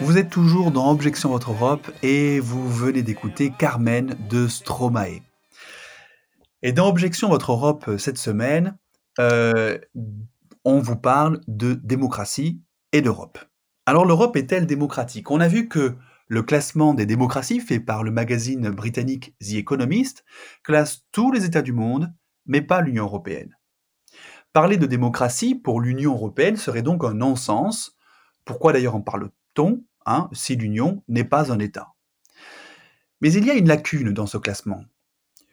Vous 0.00 0.18
êtes 0.18 0.30
toujours 0.30 0.70
dans 0.70 0.90
Objection 0.90 1.30
Votre 1.30 1.52
Europe 1.52 1.90
et 2.02 2.40
vous 2.40 2.68
venez 2.68 3.02
d'écouter 3.02 3.52
Carmen 3.56 4.16
de 4.28 4.48
Stromae. 4.48 5.20
Et 6.62 6.72
dans 6.72 6.88
Objection 6.88 7.28
Votre 7.28 7.52
Europe 7.52 7.84
euh, 7.88 7.98
cette 7.98 8.18
semaine, 8.18 8.76
euh, 9.18 9.78
on 10.64 10.80
vous 10.80 10.96
parle 10.96 11.40
de 11.46 11.74
démocratie 11.74 12.60
et 12.92 13.02
d'Europe. 13.02 13.38
Alors 13.86 14.04
l'Europe 14.04 14.36
est-elle 14.36 14.66
démocratique? 14.66 15.30
On 15.30 15.40
a 15.40 15.48
vu 15.48 15.68
que 15.68 15.94
le 16.28 16.42
classement 16.42 16.94
des 16.94 17.06
démocraties 17.06 17.60
fait 17.60 17.80
par 17.80 18.02
le 18.02 18.10
magazine 18.10 18.70
britannique 18.70 19.34
The 19.40 19.54
Economist 19.54 20.24
classe 20.62 21.02
tous 21.12 21.30
les 21.30 21.44
États 21.44 21.62
du 21.62 21.72
monde, 21.72 22.12
mais 22.46 22.62
pas 22.62 22.80
l'Union 22.80 23.04
européenne. 23.04 23.56
Parler 24.52 24.76
de 24.76 24.86
démocratie 24.86 25.54
pour 25.54 25.80
l'Union 25.80 26.14
européenne 26.14 26.56
serait 26.56 26.82
donc 26.82 27.04
un 27.04 27.14
non-sens. 27.14 27.96
Pourquoi 28.44 28.72
d'ailleurs 28.72 28.94
en 28.94 29.00
parle-t-on 29.00 29.82
hein, 30.06 30.28
si 30.32 30.56
l'Union 30.56 31.02
n'est 31.08 31.24
pas 31.24 31.52
un 31.52 31.58
État? 31.58 31.94
Mais 33.20 33.32
il 33.32 33.44
y 33.44 33.50
a 33.50 33.54
une 33.54 33.68
lacune 33.68 34.12
dans 34.12 34.26
ce 34.26 34.38
classement. 34.38 34.84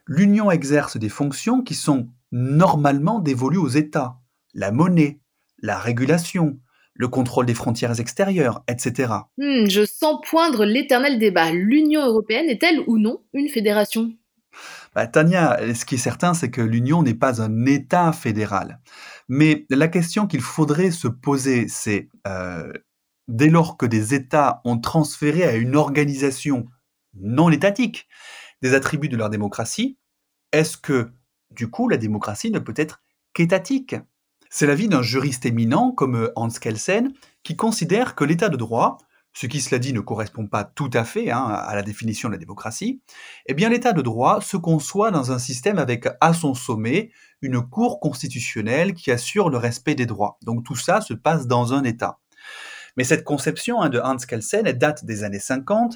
L'Union 0.08 0.52
exerce 0.52 0.98
des 0.98 1.10
fonctions 1.10 1.62
qui 1.62 1.74
sont 1.74 2.10
normalement 2.32 3.20
dévolues 3.20 3.58
aux 3.58 3.70
États. 3.70 4.20
La 4.54 4.72
monnaie, 4.72 5.20
la 5.60 5.78
régulation, 5.78 6.60
le 6.94 7.08
contrôle 7.08 7.46
des 7.46 7.54
frontières 7.54 8.00
extérieures, 8.00 8.64
etc. 8.68 9.14
Hmm, 9.38 9.70
je 9.70 9.86
sens 9.86 10.20
poindre 10.30 10.66
l'éternel 10.66 11.20
débat. 11.20 11.52
L'Union 11.52 12.06
européenne 12.06 12.50
est-elle 12.50 12.82
ou 12.88 12.98
non 12.98 13.24
une 13.34 13.48
fédération? 13.48 14.12
Bah, 14.94 15.08
Tania, 15.08 15.74
ce 15.74 15.86
qui 15.86 15.96
est 15.96 16.00
certain, 16.00 16.34
c'est 16.34 16.52
que 16.52 16.62
l'Union 16.62 17.02
n'est 17.02 17.14
pas 17.14 17.42
un 17.42 17.66
État 17.66 18.12
fédéral. 18.12 18.82
Mais 19.30 19.66
la 19.70 19.88
question 19.88 20.28
qu'il 20.28 20.42
faudrait 20.42 20.92
se 20.92 21.08
poser, 21.08 21.70
c'est 21.70 22.10
euh, 22.28 22.74
dès 23.30 23.50
lors 23.50 23.78
que 23.78 23.86
des 23.86 24.14
États 24.14 24.62
ont 24.66 24.78
transféré 24.78 25.44
à 25.44 25.56
une 25.56 25.76
organisation 25.76 26.66
non 27.14 27.50
étatique 27.50 28.08
des 28.62 28.74
attributs 28.74 29.10
de 29.10 29.18
leur 29.18 29.30
démocratie, 29.30 29.98
est-ce 30.52 30.76
que, 30.78 31.12
du 31.52 31.70
coup, 31.70 31.88
la 31.88 31.98
démocratie 31.98 32.52
ne 32.52 32.60
peut 32.60 32.74
être 32.76 33.02
qu'étatique? 33.34 33.96
C'est 34.50 34.68
l'avis 34.68 34.90
d'un 34.90 35.02
juriste 35.02 35.46
éminent 35.46 35.92
comme 35.94 36.30
Hans 36.36 36.50
Kelsen 36.50 37.14
qui 37.44 37.56
considère 37.56 38.16
que 38.16 38.26
l'état 38.26 38.50
de 38.50 38.58
droit, 38.58 38.98
ce 39.34 39.48
qui 39.48 39.62
cela 39.62 39.80
dit 39.80 39.94
ne 39.94 40.02
correspond 40.02 40.48
pas 40.48 40.64
tout 40.64 40.90
à 40.94 41.06
fait 41.06 41.32
hein, 41.32 41.44
à 41.44 41.74
la 41.76 41.84
définition 41.84 42.28
de 42.30 42.34
la 42.34 42.40
démocratie, 42.40 43.02
eh 43.46 43.54
bien 43.54 43.70
l'état 43.70 43.94
de 43.94 44.02
droit 44.02 44.42
se 44.42 44.58
conçoit 44.58 45.12
dans 45.12 45.32
un 45.32 45.40
système 45.40 45.80
avec 45.80 46.08
à 46.20 46.34
son 46.34 46.54
sommet 46.54 47.12
une 47.42 47.62
cour 47.62 48.00
constitutionnelle 48.00 48.94
qui 48.94 49.10
assure 49.12 49.50
le 49.50 49.58
respect 49.58 49.96
des 49.96 50.06
droits. 50.06 50.38
Donc 50.42 50.66
tout 50.66 50.76
ça 50.76 51.02
se 51.02 51.14
passe 51.14 51.48
dans 51.48 51.74
un 51.74 51.84
État. 51.84 52.20
Mais 52.98 53.04
cette 53.06 53.24
conception 53.24 53.82
hein, 53.82 53.90
de 53.90 54.00
Hans 54.00 54.18
Kelsen, 54.18 54.64
date 54.74 55.06
des 55.06 55.24
années 55.24 55.40
50, 55.40 55.96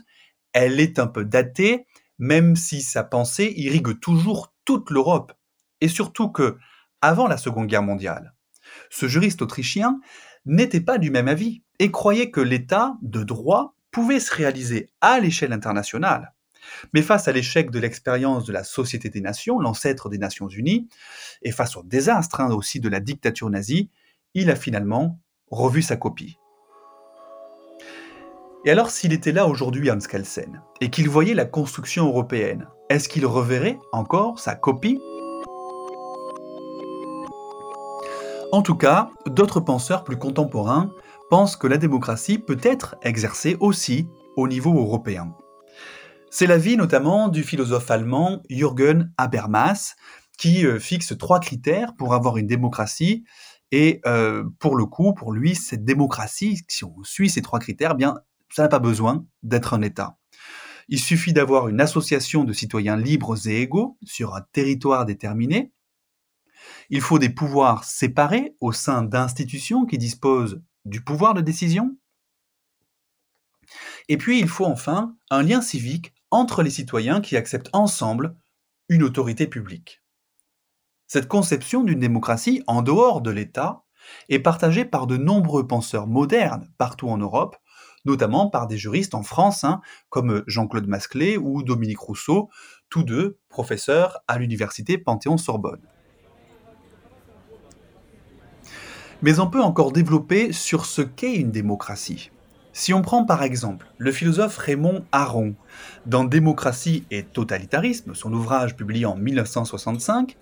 elle 0.54 0.80
est 0.80 0.98
un 1.00 1.08
peu 1.08 1.26
datée, 1.26 1.86
même 2.18 2.56
si 2.56 2.82
sa 2.82 3.04
pensée 3.04 3.54
irrigue 3.58 4.00
toujours 4.00 4.54
toute 4.64 4.90
l'Europe. 4.90 5.34
Et 5.82 5.90
surtout 5.90 6.30
que, 6.30 6.58
avant 7.02 7.28
la 7.28 7.38
Seconde 7.38 7.68
Guerre 7.68 7.84
mondiale, 7.84 8.34
ce 8.90 9.08
juriste 9.08 9.42
autrichien 9.42 10.00
n'était 10.46 10.80
pas 10.80 10.98
du 10.98 11.12
même 11.12 11.28
avis 11.28 11.65
et 11.80 11.92
croyait 11.92 12.32
que 12.32 12.42
l'État 12.42 12.98
de 13.02 13.24
droit 13.24 13.76
pouvait 13.92 14.20
se 14.20 14.34
réaliser 14.34 14.90
à 15.02 15.20
l'échelle 15.20 15.54
internationale. 15.54 16.34
Mais 16.94 17.02
face 17.02 17.28
à 17.28 17.32
l'échec 17.32 17.72
de 17.72 17.80
l'expérience 17.80 18.46
de 18.46 18.54
la 18.54 18.64
Société 18.64 19.10
des 19.10 19.22
Nations, 19.22 19.60
l'ancêtre 19.60 20.10
des 20.10 20.18
Nations 20.18 20.48
Unies, 20.48 20.88
et 21.44 21.52
face 21.52 21.76
au 21.78 21.84
désastre 21.84 22.42
hein, 22.42 22.52
aussi 22.52 22.80
de 22.80 22.90
la 22.90 23.00
dictature 23.00 23.50
nazie, 23.50 23.90
il 24.34 24.50
a 24.50 24.56
finalement 24.56 25.20
revu 25.52 25.82
sa 25.82 25.96
copie. 25.96 26.38
Et 28.66 28.72
alors 28.72 28.90
s'il 28.90 29.14
était 29.14 29.32
là 29.32 29.48
aujourd'hui 29.48 29.92
Hans 29.92 30.00
Kelsen, 30.00 30.62
et 30.82 30.90
qu'il 30.90 31.08
voyait 31.08 31.36
la 31.36 31.46
construction 31.46 32.08
européenne, 32.08 32.68
est-ce 32.90 33.08
qu'il 33.08 33.26
reverrait 33.26 33.80
encore 33.92 34.40
sa 34.40 34.56
copie? 34.56 35.00
En 38.52 38.62
tout 38.62 38.76
cas, 38.76 39.10
d'autres 39.28 39.60
penseurs 39.60 40.04
plus 40.04 40.18
contemporains 40.18 40.92
pensent 41.30 41.56
que 41.56 41.68
la 41.68 41.78
démocratie 41.78 42.38
peut 42.38 42.60
être 42.62 42.96
exercée 43.02 43.58
aussi 43.60 44.08
au 44.36 44.48
niveau 44.48 44.78
européen. 44.78 45.36
C'est 46.30 46.48
l'avis 46.48 46.78
notamment 46.78 47.30
du 47.30 47.44
philosophe 47.44 47.90
allemand 47.90 48.42
Jürgen 48.50 49.14
Habermas, 49.18 49.96
qui 50.38 50.66
euh, 50.66 50.80
fixe 50.80 51.18
trois 51.18 51.40
critères 51.40 51.96
pour 51.96 52.14
avoir 52.14 52.38
une 52.38 52.48
démocratie. 52.48 53.24
Et 53.72 54.02
euh, 54.06 54.44
pour 54.60 54.76
le 54.76 54.86
coup, 54.86 55.14
pour 55.14 55.32
lui, 55.32 55.56
cette 55.56 55.86
démocratie, 55.86 56.62
si 56.68 56.84
on 56.84 56.96
suit 57.04 57.30
ces 57.30 57.42
trois 57.42 57.60
critères, 57.60 57.92
eh 57.94 57.98
bien, 57.98 58.16
ça 58.50 58.64
n'a 58.64 58.70
pas 58.70 58.80
besoin 58.80 59.26
d'être 59.44 59.74
un 59.74 59.82
État. 59.82 60.18
Il 60.88 61.00
suffit 61.00 61.34
d'avoir 61.34 61.68
une 61.68 61.82
association 61.82 62.44
de 62.44 62.54
citoyens 62.54 62.98
libres 62.98 63.48
et 63.48 63.62
égaux 63.62 63.98
sur 64.04 64.36
un 64.36 64.42
territoire 64.52 65.06
déterminé. 65.06 65.72
Il 66.90 67.02
faut 67.02 67.18
des 67.18 67.30
pouvoirs 67.30 67.84
séparés 67.84 68.56
au 68.60 68.72
sein 68.72 69.02
d'institutions 69.02 69.86
qui 69.86 69.98
disposent 69.98 70.62
du 70.86 71.04
pouvoir 71.04 71.34
de 71.34 71.42
décision. 71.42 71.98
Et 74.08 74.18
puis 74.18 74.40
il 74.40 74.48
faut 74.48 74.66
enfin 74.66 75.16
un 75.30 75.44
lien 75.44 75.62
civique 75.62 76.14
entre 76.32 76.64
les 76.64 76.70
citoyens 76.70 77.22
qui 77.22 77.38
acceptent 77.38 77.70
ensemble 77.74 78.36
une 78.90 79.04
autorité 79.04 79.48
publique. 79.48 80.04
Cette 81.08 81.28
conception 81.28 81.84
d'une 81.84 82.00
démocratie 82.00 82.64
en 82.68 82.82
dehors 82.82 83.22
de 83.22 83.32
l'État 83.32 83.84
est 84.30 84.40
partagée 84.40 84.86
par 84.86 85.08
de 85.08 85.18
nombreux 85.18 85.68
penseurs 85.68 86.08
modernes 86.08 86.70
partout 86.78 87.10
en 87.10 87.18
Europe, 87.18 87.58
notamment 88.06 88.50
par 88.50 88.68
des 88.68 88.78
juristes 88.78 89.16
en 89.16 89.24
France, 89.24 89.64
hein, 89.64 89.82
comme 90.10 90.44
Jean-Claude 90.46 90.88
Masclé 90.88 91.38
ou 91.38 91.64
Dominique 91.64 92.00
Rousseau, 92.00 92.50
tous 92.90 93.04
deux 93.04 93.40
professeurs 93.50 94.20
à 94.28 94.38
l'université 94.38 94.98
Panthéon-Sorbonne. 94.98 95.88
Mais 99.22 99.40
on 99.40 99.48
peut 99.48 99.62
encore 99.62 99.92
développer 99.92 100.52
sur 100.52 100.86
ce 100.86 101.02
qu'est 101.02 101.36
une 101.36 101.52
démocratie. 101.52 102.32
Si 102.74 102.94
on 102.94 103.02
prend 103.02 103.24
par 103.24 103.42
exemple 103.42 103.88
le 103.98 104.12
philosophe 104.12 104.58
Raymond 104.58 105.06
Aron 105.14 105.56
dans 106.06 106.26
Démocratie 106.26 107.06
et 107.10 107.24
totalitarisme, 107.24 108.14
son 108.14 108.34
ouvrage 108.34 108.76
publié 108.76 109.06
en 109.06 109.16
1965, 109.16 110.36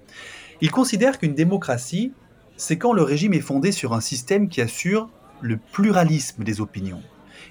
il 0.62 0.72
considère 0.72 1.20
qu'une 1.20 1.36
démocratie, 1.36 2.12
c'est 2.58 2.80
quand 2.80 2.94
le 2.94 3.04
régime 3.04 3.34
est 3.34 3.40
fondé 3.40 3.72
sur 3.72 3.94
un 3.94 4.02
système 4.02 4.50
qui 4.50 4.62
assure 4.62 5.12
le 5.42 5.58
pluralisme 5.58 6.44
des 6.44 6.60
opinions. 6.60 7.04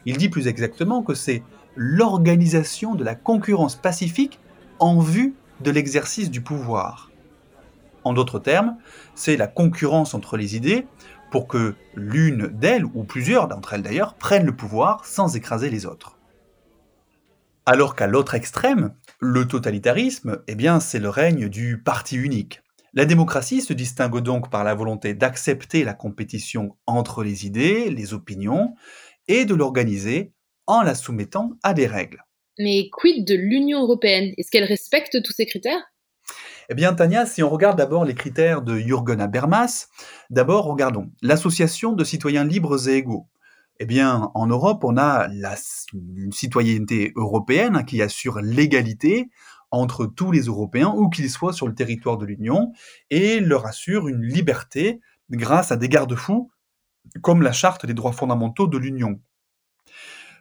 Il 0.04 0.16
dit 0.16 0.28
plus 0.28 0.48
exactement 0.48 1.02
que 1.02 1.14
c'est 1.14 1.44
l'organisation 1.76 2.96
de 2.96 3.04
la 3.04 3.14
concurrence 3.14 3.76
pacifique 3.76 4.40
en 4.80 4.98
vue 4.98 5.34
de 5.60 5.70
l'exercice 5.70 6.28
du 6.28 6.40
pouvoir. 6.40 7.11
En 8.04 8.12
d'autres 8.12 8.38
termes, 8.38 8.76
c'est 9.14 9.36
la 9.36 9.46
concurrence 9.46 10.14
entre 10.14 10.36
les 10.36 10.56
idées 10.56 10.86
pour 11.30 11.48
que 11.48 11.74
l'une 11.94 12.48
d'elles, 12.48 12.84
ou 12.84 13.04
plusieurs 13.04 13.48
d'entre 13.48 13.72
elles 13.72 13.82
d'ailleurs, 13.82 14.14
prennent 14.14 14.46
le 14.46 14.54
pouvoir 14.54 15.06
sans 15.06 15.34
écraser 15.34 15.70
les 15.70 15.86
autres. 15.86 16.18
Alors 17.64 17.94
qu'à 17.94 18.06
l'autre 18.06 18.34
extrême, 18.34 18.94
le 19.20 19.46
totalitarisme, 19.46 20.42
eh 20.48 20.54
bien, 20.54 20.80
c'est 20.80 20.98
le 20.98 21.08
règne 21.08 21.48
du 21.48 21.80
parti 21.80 22.16
unique. 22.16 22.60
La 22.92 23.06
démocratie 23.06 23.62
se 23.62 23.72
distingue 23.72 24.20
donc 24.20 24.50
par 24.50 24.64
la 24.64 24.74
volonté 24.74 25.14
d'accepter 25.14 25.84
la 25.84 25.94
compétition 25.94 26.76
entre 26.86 27.22
les 27.22 27.46
idées, 27.46 27.88
les 27.88 28.12
opinions, 28.12 28.74
et 29.28 29.44
de 29.44 29.54
l'organiser 29.54 30.32
en 30.66 30.82
la 30.82 30.94
soumettant 30.94 31.52
à 31.62 31.72
des 31.72 31.86
règles. 31.86 32.24
Mais 32.58 32.90
quid 32.92 33.26
de 33.26 33.34
l'Union 33.34 33.82
européenne? 33.82 34.34
Est-ce 34.36 34.50
qu'elle 34.50 34.64
respecte 34.64 35.22
tous 35.22 35.32
ces 35.32 35.46
critères? 35.46 35.91
Eh 36.68 36.74
bien, 36.74 36.94
Tania, 36.94 37.26
si 37.26 37.42
on 37.42 37.48
regarde 37.48 37.78
d'abord 37.78 38.04
les 38.04 38.14
critères 38.14 38.62
de 38.62 38.78
Jürgen 38.78 39.20
Habermas, 39.20 39.88
d'abord 40.30 40.64
regardons 40.64 41.10
l'association 41.22 41.92
de 41.92 42.04
citoyens 42.04 42.44
libres 42.44 42.88
et 42.88 42.96
égaux. 42.96 43.28
Eh 43.78 43.86
bien, 43.86 44.30
en 44.34 44.46
Europe, 44.46 44.84
on 44.84 44.96
a 44.96 45.28
une 45.92 46.32
citoyenneté 46.32 47.12
européenne 47.16 47.84
qui 47.84 48.00
assure 48.00 48.40
l'égalité 48.40 49.28
entre 49.70 50.06
tous 50.06 50.30
les 50.30 50.42
Européens, 50.42 50.92
où 50.94 51.08
qu'ils 51.08 51.30
soient 51.30 51.54
sur 51.54 51.66
le 51.66 51.74
territoire 51.74 52.18
de 52.18 52.26
l'Union, 52.26 52.72
et 53.10 53.40
leur 53.40 53.66
assure 53.66 54.06
une 54.06 54.22
liberté 54.22 55.00
grâce 55.30 55.72
à 55.72 55.76
des 55.76 55.88
garde-fous, 55.88 56.50
comme 57.22 57.42
la 57.42 57.52
Charte 57.52 57.86
des 57.86 57.94
droits 57.94 58.12
fondamentaux 58.12 58.66
de 58.66 58.78
l'Union. 58.78 59.20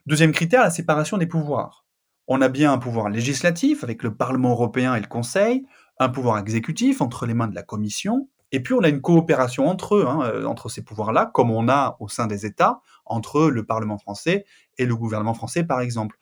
Deuxième 0.05 0.33
critère, 0.33 0.61
la 0.61 0.69
séparation 0.69 1.17
des 1.17 1.27
pouvoirs. 1.27 1.85
On 2.27 2.41
a 2.41 2.49
bien 2.49 2.71
un 2.73 2.77
pouvoir 2.77 3.09
législatif 3.09 3.83
avec 3.83 4.03
le 4.03 4.15
Parlement 4.15 4.51
européen 4.51 4.95
et 4.95 4.99
le 4.99 5.07
Conseil, 5.07 5.65
un 6.03 6.09
pouvoir 6.09 6.37
exécutif 6.39 7.01
entre 7.01 7.25
les 7.25 7.33
mains 7.33 7.47
de 7.47 7.55
la 7.55 7.63
Commission, 7.63 8.29
et 8.51 8.59
puis 8.59 8.73
on 8.73 8.81
a 8.81 8.89
une 8.89 9.01
coopération 9.01 9.67
entre 9.67 9.95
eux, 9.95 10.05
hein, 10.07 10.21
euh, 10.23 10.45
entre 10.45 10.69
ces 10.69 10.83
pouvoirs-là, 10.83 11.31
comme 11.33 11.51
on 11.51 11.69
a 11.69 11.95
au 11.99 12.09
sein 12.09 12.27
des 12.27 12.45
États, 12.45 12.81
entre 13.05 13.49
le 13.49 13.65
Parlement 13.65 13.97
français 13.97 14.45
et 14.77 14.85
le 14.85 14.95
gouvernement 14.95 15.33
français, 15.33 15.63
par 15.63 15.81
exemple. 15.81 16.17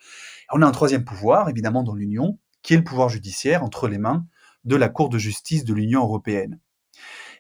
on 0.52 0.62
a 0.62 0.68
un 0.68 0.72
troisième 0.72 1.04
pouvoir, 1.04 1.50
évidemment, 1.50 1.84
dans 1.84 1.96
l'Union, 1.96 2.38
qui 2.62 2.74
est 2.74 2.78
le 2.78 2.84
pouvoir 2.84 3.10
judiciaire 3.10 3.64
entre 3.64 3.88
les 3.88 3.98
mains 3.98 4.26
de 4.66 4.76
la 4.76 4.90
Cour 4.90 5.10
de 5.10 5.18
justice 5.18 5.64
de 5.64 5.74
l'Union 5.74 6.02
européenne. 6.02 6.60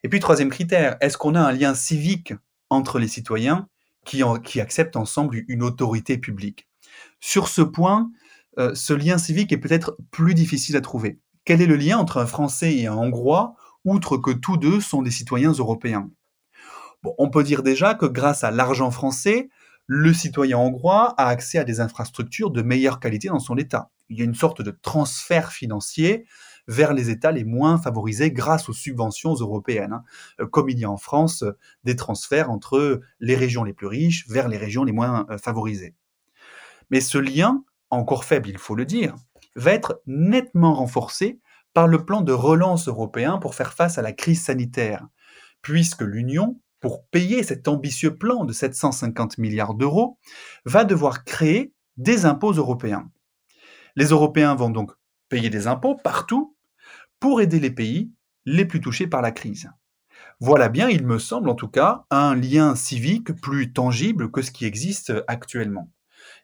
Et 0.03 0.10
puis, 0.10 0.19
troisième 0.19 0.50
critère, 0.50 0.98
est-ce 1.01 1.17
qu'on 1.17 1.36
a 1.36 1.41
un 1.41 1.51
lien 1.51 1.75
civique 1.75 2.34
entre 2.69 3.00
les 3.00 3.08
citoyens 3.08 3.67
qui, 4.05 4.24
acceptent 4.62 4.96
ensemble 4.96 5.43
une 5.48 5.62
autorité 5.62 6.17
publique? 6.17 6.67
Sur 7.19 7.48
ce 7.50 7.62
point, 7.62 8.10
euh, 8.58 8.74
ce 8.75 8.93
lien 8.93 9.17
civique 9.17 9.51
est 9.51 9.58
peut-être 9.58 9.98
plus 10.10 10.34
difficile 10.34 10.77
à 10.77 10.81
trouver. 10.81 11.19
Quel 11.50 11.63
est 11.63 11.65
le 11.65 11.77
lien 11.77 11.98
entre 11.98 12.20
un 12.20 12.27
Français 12.27 12.75
et 12.75 12.86
un 12.86 12.94
Hongrois, 12.94 13.56
outre 13.84 14.18
que 14.18 14.29
tous 14.29 14.56
deux 14.56 14.79
sont 14.79 15.01
des 15.01 15.10
citoyens 15.10 15.51
européens? 15.51 16.12
On 17.18 17.32
peut 17.32 17.41
dire 17.41 17.63
déjà 17.63 17.96
que 17.96 18.06
grâce 18.06 18.44
à 18.44 18.51
l'argent 18.51 18.91
français, 18.91 19.50
le 19.88 20.13
citoyen 20.13 20.60
hongrois 20.60 21.15
a 21.18 21.25
accès 21.25 21.58
à 21.58 21.63
des 21.63 21.79
infrastructures 21.79 22.51
de 22.51 22.62
meilleure 22.62 23.00
qualité 23.00 23.29
dans 23.29 23.39
son 23.39 23.58
État. 23.58 23.89
Il 24.10 24.20
y 24.20 24.22
a 24.22 24.25
une 24.25 24.36
sorte 24.36 24.62
de 24.62 24.70
transfert 24.70 25.51
financier 25.51 26.27
vers 26.68 26.94
les 26.94 27.10
États 27.10 27.32
les 27.32 27.46
moins 27.46 27.79
favorisés 27.79 28.32
grâce 28.32 28.70
aux 28.70 28.74
subventions 28.74 29.34
européennes, 29.34 30.03
hein. 30.38 30.46
comme 30.51 30.70
il 30.70 30.77
y 30.77 30.85
a 30.85 30.92
en 30.92 30.98
France 30.98 31.44
des 31.83 31.96
transferts 31.96 32.51
entre 32.51 33.01
les 33.20 33.35
régions 33.35 33.64
les 33.64 33.74
plus 33.74 33.88
riches 33.88 34.27
vers 34.29 34.50
les 34.50 34.57
régions 34.57 34.83
les 34.83 34.92
moins 34.92 35.25
euh, 35.31 35.40
favorisées. 35.40 35.96
Mais 36.92 37.01
ce 37.01 37.18
lien, 37.18 37.64
encore 37.90 38.24
faible 38.24 38.50
il 38.50 38.59
faut 38.59 38.75
le 38.75 38.85
dire, 38.85 39.16
va 39.55 39.72
être 39.72 40.01
nettement 40.05 40.74
renforcé 40.74 41.40
par 41.74 41.88
le 41.88 42.05
plan 42.05 42.22
de 42.22 42.33
relance 42.33 42.88
européen 42.88 43.38
pour 43.38 43.55
faire 43.55 43.74
face 43.74 43.98
à 43.98 44.01
la 44.01 44.12
crise 44.12 44.44
sanitaire, 44.44 45.07
puisque 45.62 46.01
l'Union, 46.01 46.59
pour 46.79 47.05
payer 47.07 47.44
cet 47.44 47.68
ambitieux 47.68 48.18
plan 48.18 48.46
de 48.46 48.53
750 48.53 49.38
milliards 49.38 49.75
d'euros, 49.75 50.18
va 50.66 50.83
devoir 50.83 51.24
créer 51.24 51.74
des 51.98 52.25
impôts 52.25 52.53
européens. 52.53 53.09
Les 53.96 54.05
Européens 54.05 54.55
vont 54.55 54.70
donc 54.70 54.92
payer 55.27 55.50
des 55.50 55.68
impôts 55.68 55.96
partout 55.96 56.55
pour 57.20 57.42
aider 57.42 57.59
les 57.59 57.72
pays 57.72 58.12
les 58.46 58.66
plus 58.66 58.81
touchés 58.81 59.07
par 59.07 59.22
la 59.22 59.31
crise. 59.31 59.70
Voilà 60.40 60.70
bien, 60.70 60.90
il 60.90 61.05
me 61.05 61.20
semble 61.20 61.50
en 61.50 61.55
tout 61.55 61.68
cas, 61.68 62.05
un 62.09 62.33
lien 62.35 62.75
civique 62.75 63.33
plus 63.42 63.74
tangible 63.74 64.31
que 64.31 64.42
ce 64.42 64.51
qui 64.51 64.66
existe 64.66 65.14
actuellement. 65.27 65.92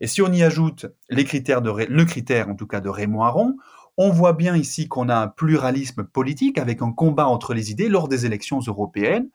Et 0.02 0.08
si 0.08 0.22
on 0.22 0.32
y 0.32 0.44
ajoute 0.44 0.88
le 1.10 1.24
critère 1.24 2.50
en 2.50 2.56
tout 2.56 2.68
cas 2.68 2.82
de 2.82 2.90
Raymond 2.90 3.24
Aron, 3.24 3.56
on 3.98 4.10
voit 4.10 4.34
bien 4.34 4.58
ici 4.58 4.90
qu'on 4.90 5.08
a 5.08 5.16
un 5.16 5.28
pluralisme 5.28 6.04
politique 6.04 6.58
avec 6.58 6.82
un 6.82 6.92
combat 6.92 7.28
entre 7.28 7.54
les 7.54 7.72
idées 7.72 7.88
lors 7.88 8.10
des 8.10 8.26
élections 8.26 8.60
européennes. 8.60 9.30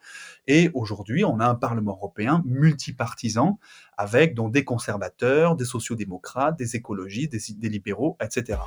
Et 0.46 0.70
aujourd'hui, 0.74 1.24
on 1.24 1.40
a 1.40 1.46
un 1.46 1.54
Parlement 1.54 1.92
européen 1.92 2.42
multipartisan 2.44 3.58
avec 3.96 4.34
donc 4.34 4.52
des 4.52 4.64
conservateurs, 4.64 5.56
des 5.56 5.64
sociodémocrates, 5.64 6.58
des 6.58 6.76
écologistes, 6.76 7.34
des 7.58 7.68
libéraux, 7.68 8.18
etc. 8.20 8.58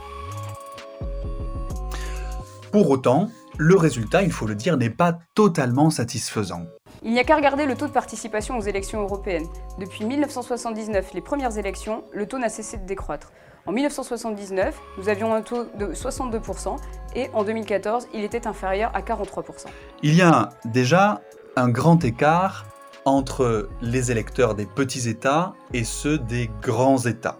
Pour 2.71 2.89
autant, 2.89 3.29
le 3.57 3.75
résultat, 3.75 4.23
il 4.23 4.31
faut 4.31 4.47
le 4.47 4.55
dire, 4.55 4.77
n'est 4.77 4.89
pas 4.89 5.19
totalement 5.35 5.91
satisfaisant. 5.91 6.65
Il 7.05 7.11
n'y 7.11 7.19
a 7.19 7.25
qu'à 7.25 7.35
regarder 7.35 7.65
le 7.65 7.75
taux 7.75 7.87
de 7.87 7.91
participation 7.91 8.57
aux 8.57 8.61
élections 8.61 9.01
européennes. 9.01 9.45
Depuis 9.77 10.05
1979, 10.05 11.13
les 11.13 11.19
premières 11.19 11.57
élections, 11.57 12.05
le 12.13 12.25
taux 12.25 12.37
n'a 12.37 12.47
cessé 12.47 12.77
de 12.77 12.85
décroître. 12.85 13.33
En 13.65 13.73
1979, 13.73 14.79
nous 14.97 15.09
avions 15.09 15.33
un 15.33 15.41
taux 15.41 15.65
de 15.77 15.87
62% 15.87 16.77
et 17.15 17.29
en 17.33 17.43
2014, 17.43 18.07
il 18.13 18.23
était 18.23 18.47
inférieur 18.47 18.89
à 18.93 19.01
43%. 19.01 19.65
Il 20.01 20.15
y 20.15 20.21
a 20.21 20.49
déjà 20.63 21.21
un 21.57 21.67
grand 21.67 22.05
écart 22.05 22.65
entre 23.03 23.67
les 23.81 24.09
électeurs 24.09 24.55
des 24.55 24.65
petits 24.65 25.09
États 25.09 25.55
et 25.73 25.83
ceux 25.83 26.17
des 26.17 26.49
grands 26.61 26.99
États. 26.99 27.37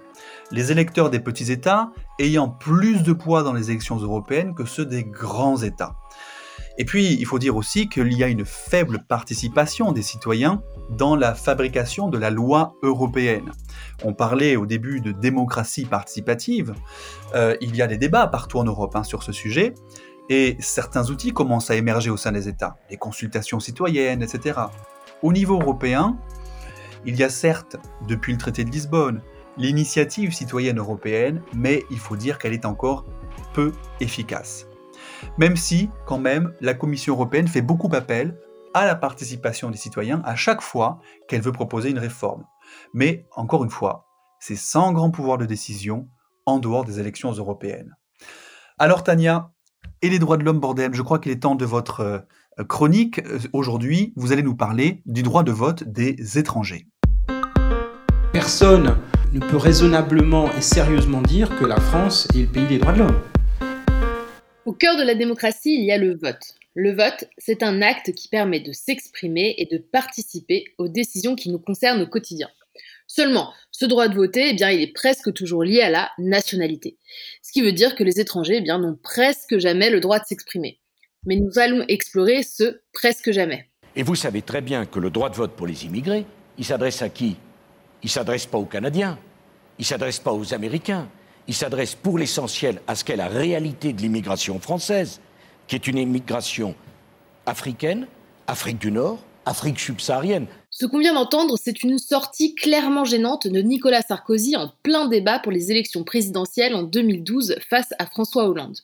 Les 0.51 0.73
électeurs 0.73 1.09
des 1.09 1.21
petits 1.21 1.53
États 1.53 1.91
ayant 2.19 2.49
plus 2.49 3.01
de 3.01 3.13
poids 3.13 3.43
dans 3.43 3.53
les 3.53 3.69
élections 3.69 3.95
européennes 3.95 4.55
que 4.55 4.65
ceux 4.65 4.85
des 4.85 5.05
grands 5.05 5.61
États. 5.61 5.95
Et 6.77 6.85
puis, 6.85 7.13
il 7.13 7.25
faut 7.25 7.37
dire 7.37 7.55
aussi 7.55 7.87
qu'il 7.87 8.13
y 8.13 8.23
a 8.23 8.27
une 8.27 8.45
faible 8.45 9.03
participation 9.07 9.91
des 9.91 10.01
citoyens 10.01 10.63
dans 10.89 11.15
la 11.15 11.35
fabrication 11.35 12.07
de 12.07 12.17
la 12.17 12.31
loi 12.31 12.75
européenne. 12.81 13.51
On 14.03 14.13
parlait 14.13 14.55
au 14.55 14.65
début 14.65 14.99
de 14.99 15.11
démocratie 15.11 15.85
participative. 15.85 16.73
Euh, 17.35 17.55
il 17.61 17.75
y 17.75 17.81
a 17.81 17.87
des 17.87 17.97
débats 17.97 18.27
partout 18.27 18.57
en 18.57 18.63
Europe 18.63 18.95
hein, 18.95 19.03
sur 19.03 19.21
ce 19.21 19.31
sujet. 19.31 19.75
Et 20.29 20.55
certains 20.59 21.09
outils 21.09 21.31
commencent 21.31 21.69
à 21.69 21.75
émerger 21.75 22.09
au 22.09 22.17
sein 22.17 22.31
des 22.31 22.47
États, 22.47 22.77
les 22.89 22.97
consultations 22.97 23.59
citoyennes, 23.59 24.23
etc. 24.23 24.61
Au 25.21 25.33
niveau 25.33 25.59
européen, 25.59 26.17
il 27.05 27.17
y 27.17 27.23
a 27.23 27.29
certes, 27.29 27.75
depuis 28.07 28.31
le 28.31 28.37
traité 28.39 28.63
de 28.63 28.71
Lisbonne, 28.71 29.21
l'initiative 29.57 30.33
citoyenne 30.33 30.79
européenne, 30.79 31.41
mais 31.53 31.83
il 31.91 31.99
faut 31.99 32.15
dire 32.15 32.39
qu'elle 32.39 32.53
est 32.53 32.65
encore 32.65 33.05
peu 33.53 33.73
efficace 33.99 34.65
même 35.37 35.55
si, 35.55 35.89
quand 36.05 36.19
même, 36.19 36.53
la 36.61 36.73
Commission 36.73 37.13
européenne 37.13 37.47
fait 37.47 37.61
beaucoup 37.61 37.89
appel 37.93 38.37
à 38.73 38.85
la 38.85 38.95
participation 38.95 39.69
des 39.69 39.77
citoyens 39.77 40.21
à 40.25 40.35
chaque 40.35 40.61
fois 40.61 40.99
qu'elle 41.27 41.41
veut 41.41 41.51
proposer 41.51 41.89
une 41.89 41.99
réforme. 41.99 42.45
Mais, 42.93 43.25
encore 43.35 43.63
une 43.63 43.69
fois, 43.69 44.07
c'est 44.39 44.55
sans 44.55 44.91
grand 44.91 45.11
pouvoir 45.11 45.37
de 45.37 45.45
décision 45.45 46.09
en 46.45 46.59
dehors 46.59 46.83
des 46.83 46.99
élections 46.99 47.31
européennes. 47.31 47.95
Alors 48.77 49.03
Tania, 49.03 49.51
et 50.01 50.09
les 50.09 50.19
droits 50.19 50.37
de 50.37 50.43
l'homme, 50.43 50.59
bordel, 50.59 50.93
je 50.93 51.01
crois 51.01 51.19
qu'il 51.19 51.31
est 51.31 51.41
temps 51.41 51.55
de 51.55 51.65
votre 51.65 52.01
euh, 52.01 52.63
chronique. 52.65 53.21
Aujourd'hui, 53.53 54.13
vous 54.15 54.33
allez 54.33 54.43
nous 54.43 54.55
parler 54.55 55.01
du 55.05 55.23
droit 55.23 55.43
de 55.43 55.51
vote 55.51 55.83
des 55.85 56.37
étrangers. 56.37 56.87
Personne 58.33 58.97
ne 59.31 59.39
peut 59.39 59.57
raisonnablement 59.57 60.51
et 60.57 60.61
sérieusement 60.61 61.21
dire 61.21 61.57
que 61.57 61.65
la 61.65 61.79
France 61.79 62.27
est 62.35 62.41
le 62.41 62.47
pays 62.47 62.67
des 62.67 62.79
droits 62.79 62.93
de 62.93 62.99
l'homme. 62.99 63.21
Au 64.65 64.71
cœur 64.71 64.95
de 64.95 65.03
la 65.03 65.13
démocratie, 65.13 65.75
il 65.75 65.83
y 65.83 65.91
a 65.91 65.97
le 65.97 66.15
vote. 66.15 66.55
Le 66.73 66.95
vote, 66.95 67.25
c'est 67.37 67.63
un 67.63 67.81
acte 67.81 68.13
qui 68.13 68.29
permet 68.29 68.61
de 68.61 68.71
s'exprimer 68.71 69.55
et 69.57 69.65
de 69.65 69.77
participer 69.77 70.63
aux 70.77 70.87
décisions 70.87 71.35
qui 71.35 71.49
nous 71.49 71.59
concernent 71.59 72.01
au 72.01 72.07
quotidien. 72.07 72.47
Seulement, 73.05 73.51
ce 73.71 73.85
droit 73.85 74.07
de 74.07 74.15
voter, 74.15 74.51
eh 74.51 74.53
bien, 74.53 74.69
il 74.69 74.81
est 74.81 74.93
presque 74.93 75.33
toujours 75.33 75.65
lié 75.65 75.81
à 75.81 75.89
la 75.89 76.09
nationalité. 76.17 76.97
Ce 77.41 77.51
qui 77.51 77.61
veut 77.61 77.73
dire 77.73 77.93
que 77.95 78.05
les 78.05 78.21
étrangers, 78.21 78.63
eh 78.65 78.71
n'ont 78.71 78.97
presque 79.03 79.57
jamais 79.57 79.89
le 79.89 79.99
droit 79.99 80.19
de 80.19 80.25
s'exprimer. 80.25 80.79
Mais 81.25 81.35
nous 81.35 81.59
allons 81.59 81.83
explorer 81.89 82.41
ce 82.43 82.79
presque 82.93 83.31
jamais. 83.31 83.69
Et 83.97 84.03
vous 84.03 84.15
savez 84.15 84.41
très 84.41 84.61
bien 84.61 84.85
que 84.85 84.99
le 84.99 85.09
droit 85.09 85.29
de 85.29 85.35
vote 85.35 85.57
pour 85.57 85.67
les 85.67 85.85
immigrés, 85.85 86.25
il 86.57 86.63
s'adresse 86.63 87.01
à 87.01 87.09
qui? 87.09 87.35
Il 88.01 88.09
s'adresse 88.09 88.45
pas 88.45 88.57
aux 88.57 88.65
Canadiens, 88.65 89.19
il 89.77 89.83
s'adresse 89.83 90.19
pas 90.19 90.33
aux 90.33 90.53
Américains, 90.53 91.09
il 91.47 91.53
s'adresse 91.53 91.95
pour 91.95 92.17
l'essentiel 92.17 92.81
à 92.87 92.95
ce 92.95 93.03
qu'est 93.03 93.15
la 93.15 93.27
réalité 93.27 93.93
de 93.93 94.01
l'immigration 94.01 94.59
française, 94.59 95.19
qui 95.67 95.75
est 95.75 95.87
une 95.87 95.97
immigration 95.97 96.75
africaine, 97.45 98.07
Afrique 98.47 98.79
du 98.79 98.91
Nord, 98.91 99.19
Afrique 99.45 99.79
subsaharienne. 99.79 100.47
Ce 100.69 100.85
qu'on 100.85 100.99
vient 100.99 101.13
d'entendre, 101.13 101.57
c'est 101.61 101.83
une 101.83 101.99
sortie 101.99 102.55
clairement 102.55 103.05
gênante 103.05 103.47
de 103.47 103.61
Nicolas 103.61 104.01
Sarkozy 104.01 104.55
en 104.55 104.71
plein 104.83 105.07
débat 105.07 105.39
pour 105.39 105.51
les 105.51 105.71
élections 105.71 106.03
présidentielles 106.03 106.75
en 106.75 106.83
2012 106.83 107.57
face 107.69 107.93
à 107.99 108.05
François 108.05 108.47
Hollande. 108.47 108.77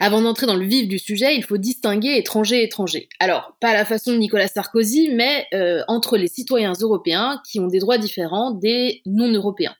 Avant 0.00 0.22
d'entrer 0.22 0.46
dans 0.46 0.54
le 0.54 0.64
vif 0.64 0.86
du 0.86 0.98
sujet, 0.98 1.34
il 1.34 1.42
faut 1.42 1.56
distinguer 1.56 2.18
étranger 2.18 2.60
et 2.60 2.64
étranger. 2.64 3.08
Alors, 3.18 3.56
pas 3.60 3.70
à 3.70 3.74
la 3.74 3.84
façon 3.84 4.12
de 4.12 4.18
Nicolas 4.18 4.46
Sarkozy, 4.46 5.10
mais 5.12 5.46
euh, 5.54 5.82
entre 5.88 6.16
les 6.16 6.28
citoyens 6.28 6.74
européens 6.80 7.42
qui 7.44 7.58
ont 7.58 7.66
des 7.66 7.80
droits 7.80 7.98
différents 7.98 8.52
des 8.52 9.02
non-européens. 9.06 9.74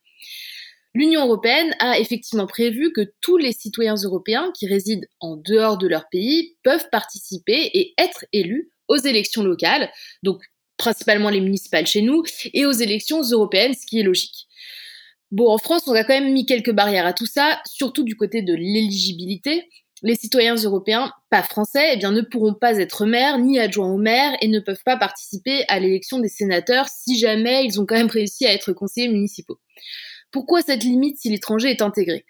L'Union 0.99 1.27
européenne 1.27 1.77
a 1.79 2.01
effectivement 2.01 2.49
prévu 2.49 2.91
que 2.93 3.13
tous 3.21 3.37
les 3.37 3.53
citoyens 3.53 3.95
européens 3.95 4.51
qui 4.53 4.67
résident 4.67 5.07
en 5.21 5.37
dehors 5.37 5.79
de 5.79 5.87
leur 5.87 6.09
pays 6.09 6.57
peuvent 6.65 6.89
participer 6.91 7.71
et 7.73 7.95
être 7.99 8.25
élus 8.33 8.73
aux 8.89 8.97
élections 8.97 9.45
locales, 9.45 9.93
donc 10.25 10.43
principalement 10.77 11.31
les 11.31 11.41
municipales 11.41 11.87
chez 11.87 12.03
nous, 12.03 12.25
et 12.53 12.67
aux 12.67 12.73
élections 12.73 13.23
européennes, 13.23 13.75
ce 13.75 13.87
qui 13.87 14.01
est 14.01 14.03
logique. 14.03 14.49
Bon, 15.31 15.49
en 15.49 15.59
France, 15.59 15.87
on 15.87 15.93
a 15.93 16.03
quand 16.03 16.21
même 16.21 16.33
mis 16.33 16.47
quelques 16.47 16.73
barrières 16.73 17.07
à 17.07 17.13
tout 17.13 17.27
ça, 17.27 17.61
surtout 17.65 18.03
du 18.03 18.17
côté 18.17 18.43
de 18.43 18.55
l'éligibilité 18.55 19.69
les 20.03 20.15
citoyens 20.15 20.55
européens 20.55 21.13
pas 21.31 21.43
français 21.43 21.95
eh 21.95 22.07
ne 22.07 22.21
pourront 22.21 22.55
pas 22.55 22.79
être 22.79 23.05
maires 23.07 23.39
ni 23.39 23.59
adjoints 23.59 23.93
au 23.93 23.99
maire 23.99 24.33
et 24.41 24.49
ne 24.49 24.61
peuvent 24.61 24.83
pas 24.85 24.97
participer 24.97 25.65
à 25.69 25.81
l'élection 25.81 26.19
des 26.19 26.29
sénateurs 26.29 26.87
si 26.89 27.19
jamais 27.19 27.65
ils 27.65 27.81
ont 27.81 27.87
quand 27.87 27.97
même 27.97 28.07
réussi 28.07 28.47
à 28.47 28.53
être 28.53 28.73
conseillers 28.73 29.09
municipaux. 29.09 29.59
Pourquoi 30.31 30.63
cette 30.63 30.85
limite 30.85 31.19
si 31.19 31.31
l'étranger 31.31 31.71
est 31.71 31.83
intégré? 31.83 32.25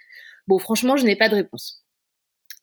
Bon, 0.46 0.58
franchement, 0.58 0.96
je 0.96 1.04
n'ai 1.04 1.16
pas 1.16 1.28
de 1.28 1.34
réponse. 1.34 1.84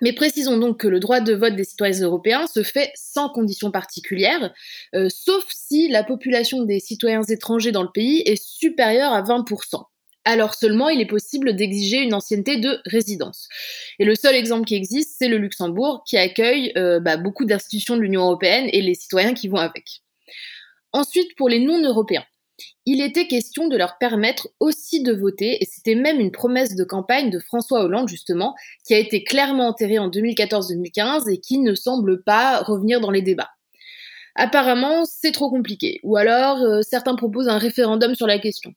Mais 0.02 0.14
précisons 0.14 0.58
donc 0.58 0.80
que 0.80 0.88
le 0.88 1.00
droit 1.00 1.22
de 1.22 1.34
vote 1.34 1.56
des 1.56 1.64
citoyens 1.64 2.02
européens 2.02 2.48
se 2.48 2.64
fait 2.64 2.92
sans 2.96 3.30
conditions 3.30 3.72
particulières, 3.72 4.54
euh, 4.94 5.08
sauf 5.10 5.46
si 5.50 5.88
la 5.88 6.04
population 6.04 6.64
des 6.64 6.80
citoyens 6.80 7.24
étrangers 7.24 7.72
dans 7.72 7.84
le 7.84 7.92
pays 7.94 8.22
est 8.26 8.42
supérieure 8.42 9.14
à 9.14 9.22
20% 9.22 9.86
alors 10.26 10.56
seulement 10.56 10.90
il 10.90 11.00
est 11.00 11.06
possible 11.06 11.56
d'exiger 11.56 12.02
une 12.02 12.14
ancienneté 12.14 12.58
de 12.58 12.82
résidence. 12.86 13.48
Et 14.00 14.06
le 14.06 14.16
seul 14.16 14.36
exemple 14.36 14.66
qui 14.66 14.76
existe, 14.76 15.16
c'est 15.18 15.28
le 15.28 15.38
Luxembourg, 15.38 16.04
qui 16.06 16.18
accueille 16.18 16.74
euh, 16.78 17.00
bah, 17.00 17.18
beaucoup 17.18 17.46
d'institutions 17.46 17.96
de 17.96 18.02
l'Union 18.02 18.24
européenne 18.24 18.68
et 18.74 18.82
les 18.82 18.96
citoyens 18.96 19.36
qui 19.36 19.48
vont 19.48 19.58
avec. 19.58 20.02
Ensuite, 20.92 21.36
pour 21.38 21.48
les 21.48 21.60
non-européens, 21.60 22.26
il 22.86 23.02
était 23.02 23.28
question 23.28 23.68
de 23.68 23.78
leur 23.78 23.98
permettre 23.98 24.50
aussi 24.60 25.02
de 25.02 25.12
voter, 25.12 25.58
et 25.62 25.66
c'était 25.66 25.96
même 25.96 26.20
une 26.20 26.32
promesse 26.32 26.76
de 26.76 26.84
campagne 26.84 27.32
de 27.32 27.40
François 27.40 27.84
Hollande, 27.84 28.08
justement, 28.08 28.54
qui 28.86 28.94
a 28.94 29.00
été 29.00 29.24
clairement 29.24 29.70
enterrée 29.70 29.98
en 29.98 30.10
2014-2015 30.10 31.32
et 31.32 31.40
qui 31.40 31.60
ne 31.60 31.74
semble 31.74 32.24
pas 32.24 32.62
revenir 32.62 33.02
dans 33.02 33.12
les 33.12 33.24
débats. 33.24 33.50
Apparemment, 34.36 35.06
c'est 35.06 35.32
trop 35.32 35.50
compliqué, 35.50 36.00
ou 36.04 36.18
alors 36.18 36.62
euh, 36.62 36.82
certains 36.82 37.16
proposent 37.16 37.48
un 37.48 37.58
référendum 37.58 38.14
sur 38.16 38.28
la 38.28 38.38
question. 38.38 38.74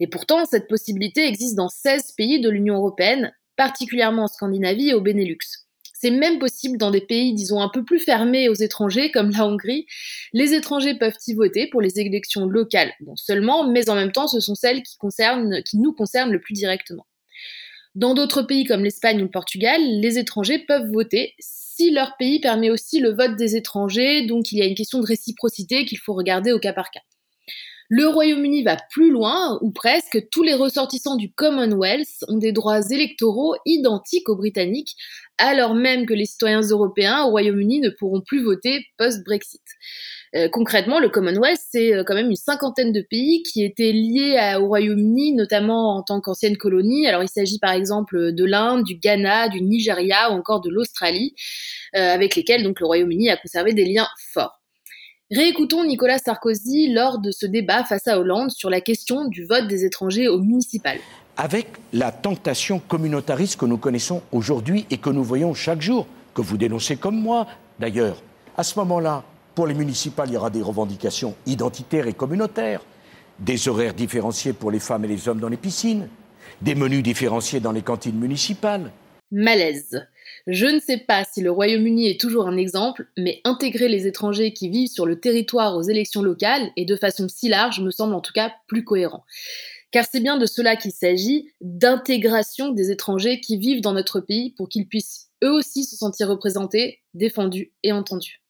Et 0.00 0.06
pourtant, 0.06 0.44
cette 0.44 0.68
possibilité 0.68 1.26
existe 1.26 1.54
dans 1.54 1.68
16 1.68 2.12
pays 2.12 2.40
de 2.40 2.50
l'Union 2.50 2.76
européenne, 2.76 3.32
particulièrement 3.56 4.24
en 4.24 4.28
Scandinavie 4.28 4.90
et 4.90 4.94
au 4.94 5.00
Benelux. 5.00 5.65
C'est 6.06 6.12
même 6.12 6.38
possible 6.38 6.78
dans 6.78 6.92
des 6.92 7.00
pays, 7.00 7.34
disons, 7.34 7.60
un 7.60 7.68
peu 7.68 7.84
plus 7.84 7.98
fermés 7.98 8.48
aux 8.48 8.54
étrangers, 8.54 9.10
comme 9.10 9.30
la 9.30 9.44
Hongrie. 9.44 9.86
Les 10.32 10.54
étrangers 10.54 10.94
peuvent 10.94 11.16
y 11.26 11.34
voter 11.34 11.66
pour 11.66 11.80
les 11.80 11.98
élections 11.98 12.46
locales, 12.46 12.92
bon 13.00 13.16
seulement, 13.16 13.68
mais 13.68 13.90
en 13.90 13.96
même 13.96 14.12
temps, 14.12 14.28
ce 14.28 14.38
sont 14.38 14.54
celles 14.54 14.84
qui, 14.84 14.98
concernent, 14.98 15.64
qui 15.64 15.78
nous 15.78 15.92
concernent 15.92 16.30
le 16.30 16.40
plus 16.40 16.54
directement. 16.54 17.08
Dans 17.96 18.14
d'autres 18.14 18.42
pays 18.42 18.66
comme 18.66 18.84
l'Espagne 18.84 19.18
ou 19.18 19.24
le 19.24 19.30
Portugal, 19.32 19.80
les 19.82 20.16
étrangers 20.16 20.60
peuvent 20.60 20.92
voter 20.92 21.34
si 21.40 21.90
leur 21.90 22.16
pays 22.16 22.38
permet 22.38 22.70
aussi 22.70 23.00
le 23.00 23.12
vote 23.12 23.34
des 23.34 23.56
étrangers, 23.56 24.28
donc 24.28 24.52
il 24.52 24.58
y 24.58 24.62
a 24.62 24.66
une 24.66 24.76
question 24.76 25.00
de 25.00 25.06
réciprocité 25.06 25.86
qu'il 25.86 25.98
faut 25.98 26.14
regarder 26.14 26.52
au 26.52 26.60
cas 26.60 26.72
par 26.72 26.92
cas. 26.92 27.00
Le 27.88 28.08
Royaume-Uni 28.08 28.64
va 28.64 28.76
plus 28.90 29.10
loin, 29.10 29.58
ou 29.62 29.70
presque, 29.70 30.26
tous 30.32 30.42
les 30.42 30.54
ressortissants 30.54 31.16
du 31.16 31.32
Commonwealth 31.32 32.24
ont 32.28 32.38
des 32.38 32.52
droits 32.52 32.80
électoraux 32.90 33.54
identiques 33.64 34.28
aux 34.28 34.36
Britanniques, 34.36 34.96
alors 35.38 35.74
même 35.74 36.06
que 36.06 36.14
les 36.14 36.24
citoyens 36.24 36.62
européens 36.62 37.24
au 37.24 37.30
Royaume-Uni 37.30 37.80
ne 37.80 37.90
pourront 37.90 38.22
plus 38.22 38.42
voter 38.42 38.84
post-Brexit. 38.98 39.62
Euh, 40.34 40.48
concrètement, 40.48 40.98
le 40.98 41.08
Commonwealth, 41.08 41.60
c'est 41.70 41.94
euh, 41.94 42.02
quand 42.04 42.14
même 42.14 42.30
une 42.30 42.36
cinquantaine 42.36 42.92
de 42.92 43.02
pays 43.08 43.42
qui 43.42 43.62
étaient 43.62 43.92
liés 43.92 44.56
au 44.58 44.66
Royaume-Uni, 44.66 45.34
notamment 45.34 45.96
en 45.96 46.02
tant 46.02 46.20
qu'ancienne 46.20 46.56
colonie. 46.56 47.06
Alors 47.06 47.22
il 47.22 47.28
s'agit 47.28 47.58
par 47.58 47.72
exemple 47.72 48.32
de 48.32 48.44
l'Inde, 48.44 48.82
du 48.82 48.96
Ghana, 48.96 49.48
du 49.48 49.62
Nigeria 49.62 50.30
ou 50.30 50.34
encore 50.34 50.60
de 50.60 50.70
l'Australie, 50.70 51.34
euh, 51.94 52.12
avec 52.12 52.34
lesquels 52.34 52.64
donc 52.64 52.80
le 52.80 52.86
Royaume-Uni 52.86 53.30
a 53.30 53.36
conservé 53.36 53.72
des 53.72 53.84
liens 53.84 54.08
forts. 54.32 54.60
Réécoutons 55.32 55.84
Nicolas 55.84 56.18
Sarkozy 56.18 56.92
lors 56.92 57.18
de 57.18 57.32
ce 57.32 57.46
débat 57.46 57.82
face 57.82 58.06
à 58.06 58.20
Hollande 58.20 58.52
sur 58.52 58.70
la 58.70 58.80
question 58.80 59.24
du 59.26 59.44
vote 59.44 59.66
des 59.66 59.84
étrangers 59.84 60.28
au 60.28 60.38
municipal. 60.38 60.98
Avec 61.36 61.66
la 61.92 62.12
tentation 62.12 62.78
communautariste 62.78 63.58
que 63.58 63.66
nous 63.66 63.76
connaissons 63.76 64.22
aujourd'hui 64.30 64.86
et 64.88 64.98
que 64.98 65.10
nous 65.10 65.24
voyons 65.24 65.52
chaque 65.52 65.82
jour, 65.82 66.06
que 66.32 66.42
vous 66.42 66.56
dénoncez 66.56 66.96
comme 66.96 67.20
moi 67.20 67.48
d'ailleurs, 67.80 68.22
à 68.56 68.62
ce 68.62 68.78
moment-là, 68.78 69.24
pour 69.56 69.66
les 69.66 69.74
municipales, 69.74 70.28
il 70.30 70.34
y 70.34 70.36
aura 70.36 70.50
des 70.50 70.62
revendications 70.62 71.34
identitaires 71.44 72.06
et 72.06 72.12
communautaires, 72.12 72.82
des 73.40 73.66
horaires 73.66 73.94
différenciés 73.94 74.52
pour 74.52 74.70
les 74.70 74.78
femmes 74.78 75.06
et 75.06 75.08
les 75.08 75.28
hommes 75.28 75.40
dans 75.40 75.48
les 75.48 75.56
piscines, 75.56 76.08
des 76.62 76.76
menus 76.76 77.02
différenciés 77.02 77.58
dans 77.58 77.72
les 77.72 77.82
cantines 77.82 78.16
municipales. 78.16 78.92
Malaise. 79.32 80.06
Je 80.46 80.66
ne 80.66 80.78
sais 80.78 80.98
pas 80.98 81.24
si 81.24 81.42
le 81.42 81.50
Royaume-Uni 81.50 82.06
est 82.06 82.20
toujours 82.20 82.46
un 82.46 82.56
exemple, 82.56 83.08
mais 83.16 83.40
intégrer 83.42 83.88
les 83.88 84.06
étrangers 84.06 84.52
qui 84.52 84.68
vivent 84.68 84.88
sur 84.88 85.04
le 85.04 85.18
territoire 85.18 85.76
aux 85.76 85.82
élections 85.82 86.22
locales, 86.22 86.70
et 86.76 86.84
de 86.84 86.94
façon 86.94 87.28
si 87.28 87.48
large, 87.48 87.80
me 87.80 87.90
semble 87.90 88.14
en 88.14 88.20
tout 88.20 88.32
cas 88.32 88.52
plus 88.68 88.84
cohérent. 88.84 89.24
Car 89.90 90.04
c'est 90.10 90.20
bien 90.20 90.36
de 90.38 90.46
cela 90.46 90.76
qu'il 90.76 90.92
s'agit, 90.92 91.50
d'intégration 91.60 92.70
des 92.70 92.92
étrangers 92.92 93.40
qui 93.40 93.56
vivent 93.58 93.80
dans 93.80 93.92
notre 93.92 94.20
pays 94.20 94.52
pour 94.52 94.68
qu'ils 94.68 94.86
puissent 94.86 95.30
eux 95.42 95.50
aussi 95.50 95.84
se 95.84 95.96
sentir 95.96 96.28
représentés, 96.28 97.00
défendus 97.14 97.72
et 97.82 97.92
entendus. 97.92 98.40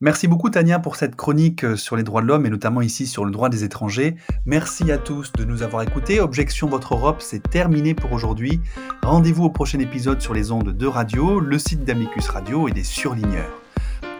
Merci 0.00 0.28
beaucoup 0.28 0.48
Tania 0.48 0.78
pour 0.78 0.94
cette 0.94 1.16
chronique 1.16 1.64
euh, 1.64 1.74
sur 1.74 1.96
les 1.96 2.04
droits 2.04 2.22
de 2.22 2.28
l'homme 2.28 2.46
et 2.46 2.50
notamment 2.50 2.82
ici 2.82 3.04
sur 3.04 3.24
le 3.24 3.32
droit 3.32 3.48
des 3.48 3.64
étrangers. 3.64 4.14
Merci 4.46 4.92
à 4.92 4.98
tous 4.98 5.32
de 5.32 5.44
nous 5.44 5.64
avoir 5.64 5.82
écoutés. 5.82 6.20
Objection 6.20 6.68
Votre 6.68 6.94
Europe, 6.94 7.16
c'est 7.20 7.42
terminé 7.50 7.94
pour 7.94 8.12
aujourd'hui. 8.12 8.60
Rendez-vous 9.02 9.46
au 9.46 9.50
prochain 9.50 9.80
épisode 9.80 10.20
sur 10.20 10.34
les 10.34 10.52
ondes 10.52 10.70
de 10.70 10.86
radio, 10.86 11.40
le 11.40 11.58
site 11.58 11.84
d'Amicus 11.84 12.28
Radio 12.28 12.68
et 12.68 12.70
des 12.70 12.84
surligneurs. 12.84 13.60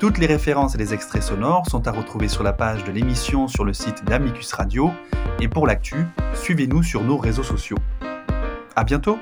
Toutes 0.01 0.19
les 0.19 0.27
références 0.27 0.75
et 0.75 0.79
les 0.79 0.95
extraits 0.95 1.23
sonores 1.23 1.71
sont 1.71 1.87
à 1.87 1.93
retrouver 1.93 2.27
sur 2.27 2.43
la 2.43 2.53
page 2.53 2.83
de 2.83 2.91
l'émission 2.91 3.47
sur 3.47 3.64
le 3.64 3.73
site 3.73 4.05
d'Amicus 4.05 4.53
Radio. 4.55 4.91
Et 5.38 5.47
pour 5.47 5.69
l'actu, 5.69 6.07
suivez-nous 6.35 6.83
sur 6.83 7.05
nos 7.05 7.19
réseaux 7.19 7.45
sociaux. 7.45 7.79
À 8.75 8.83
bientôt! 8.83 9.21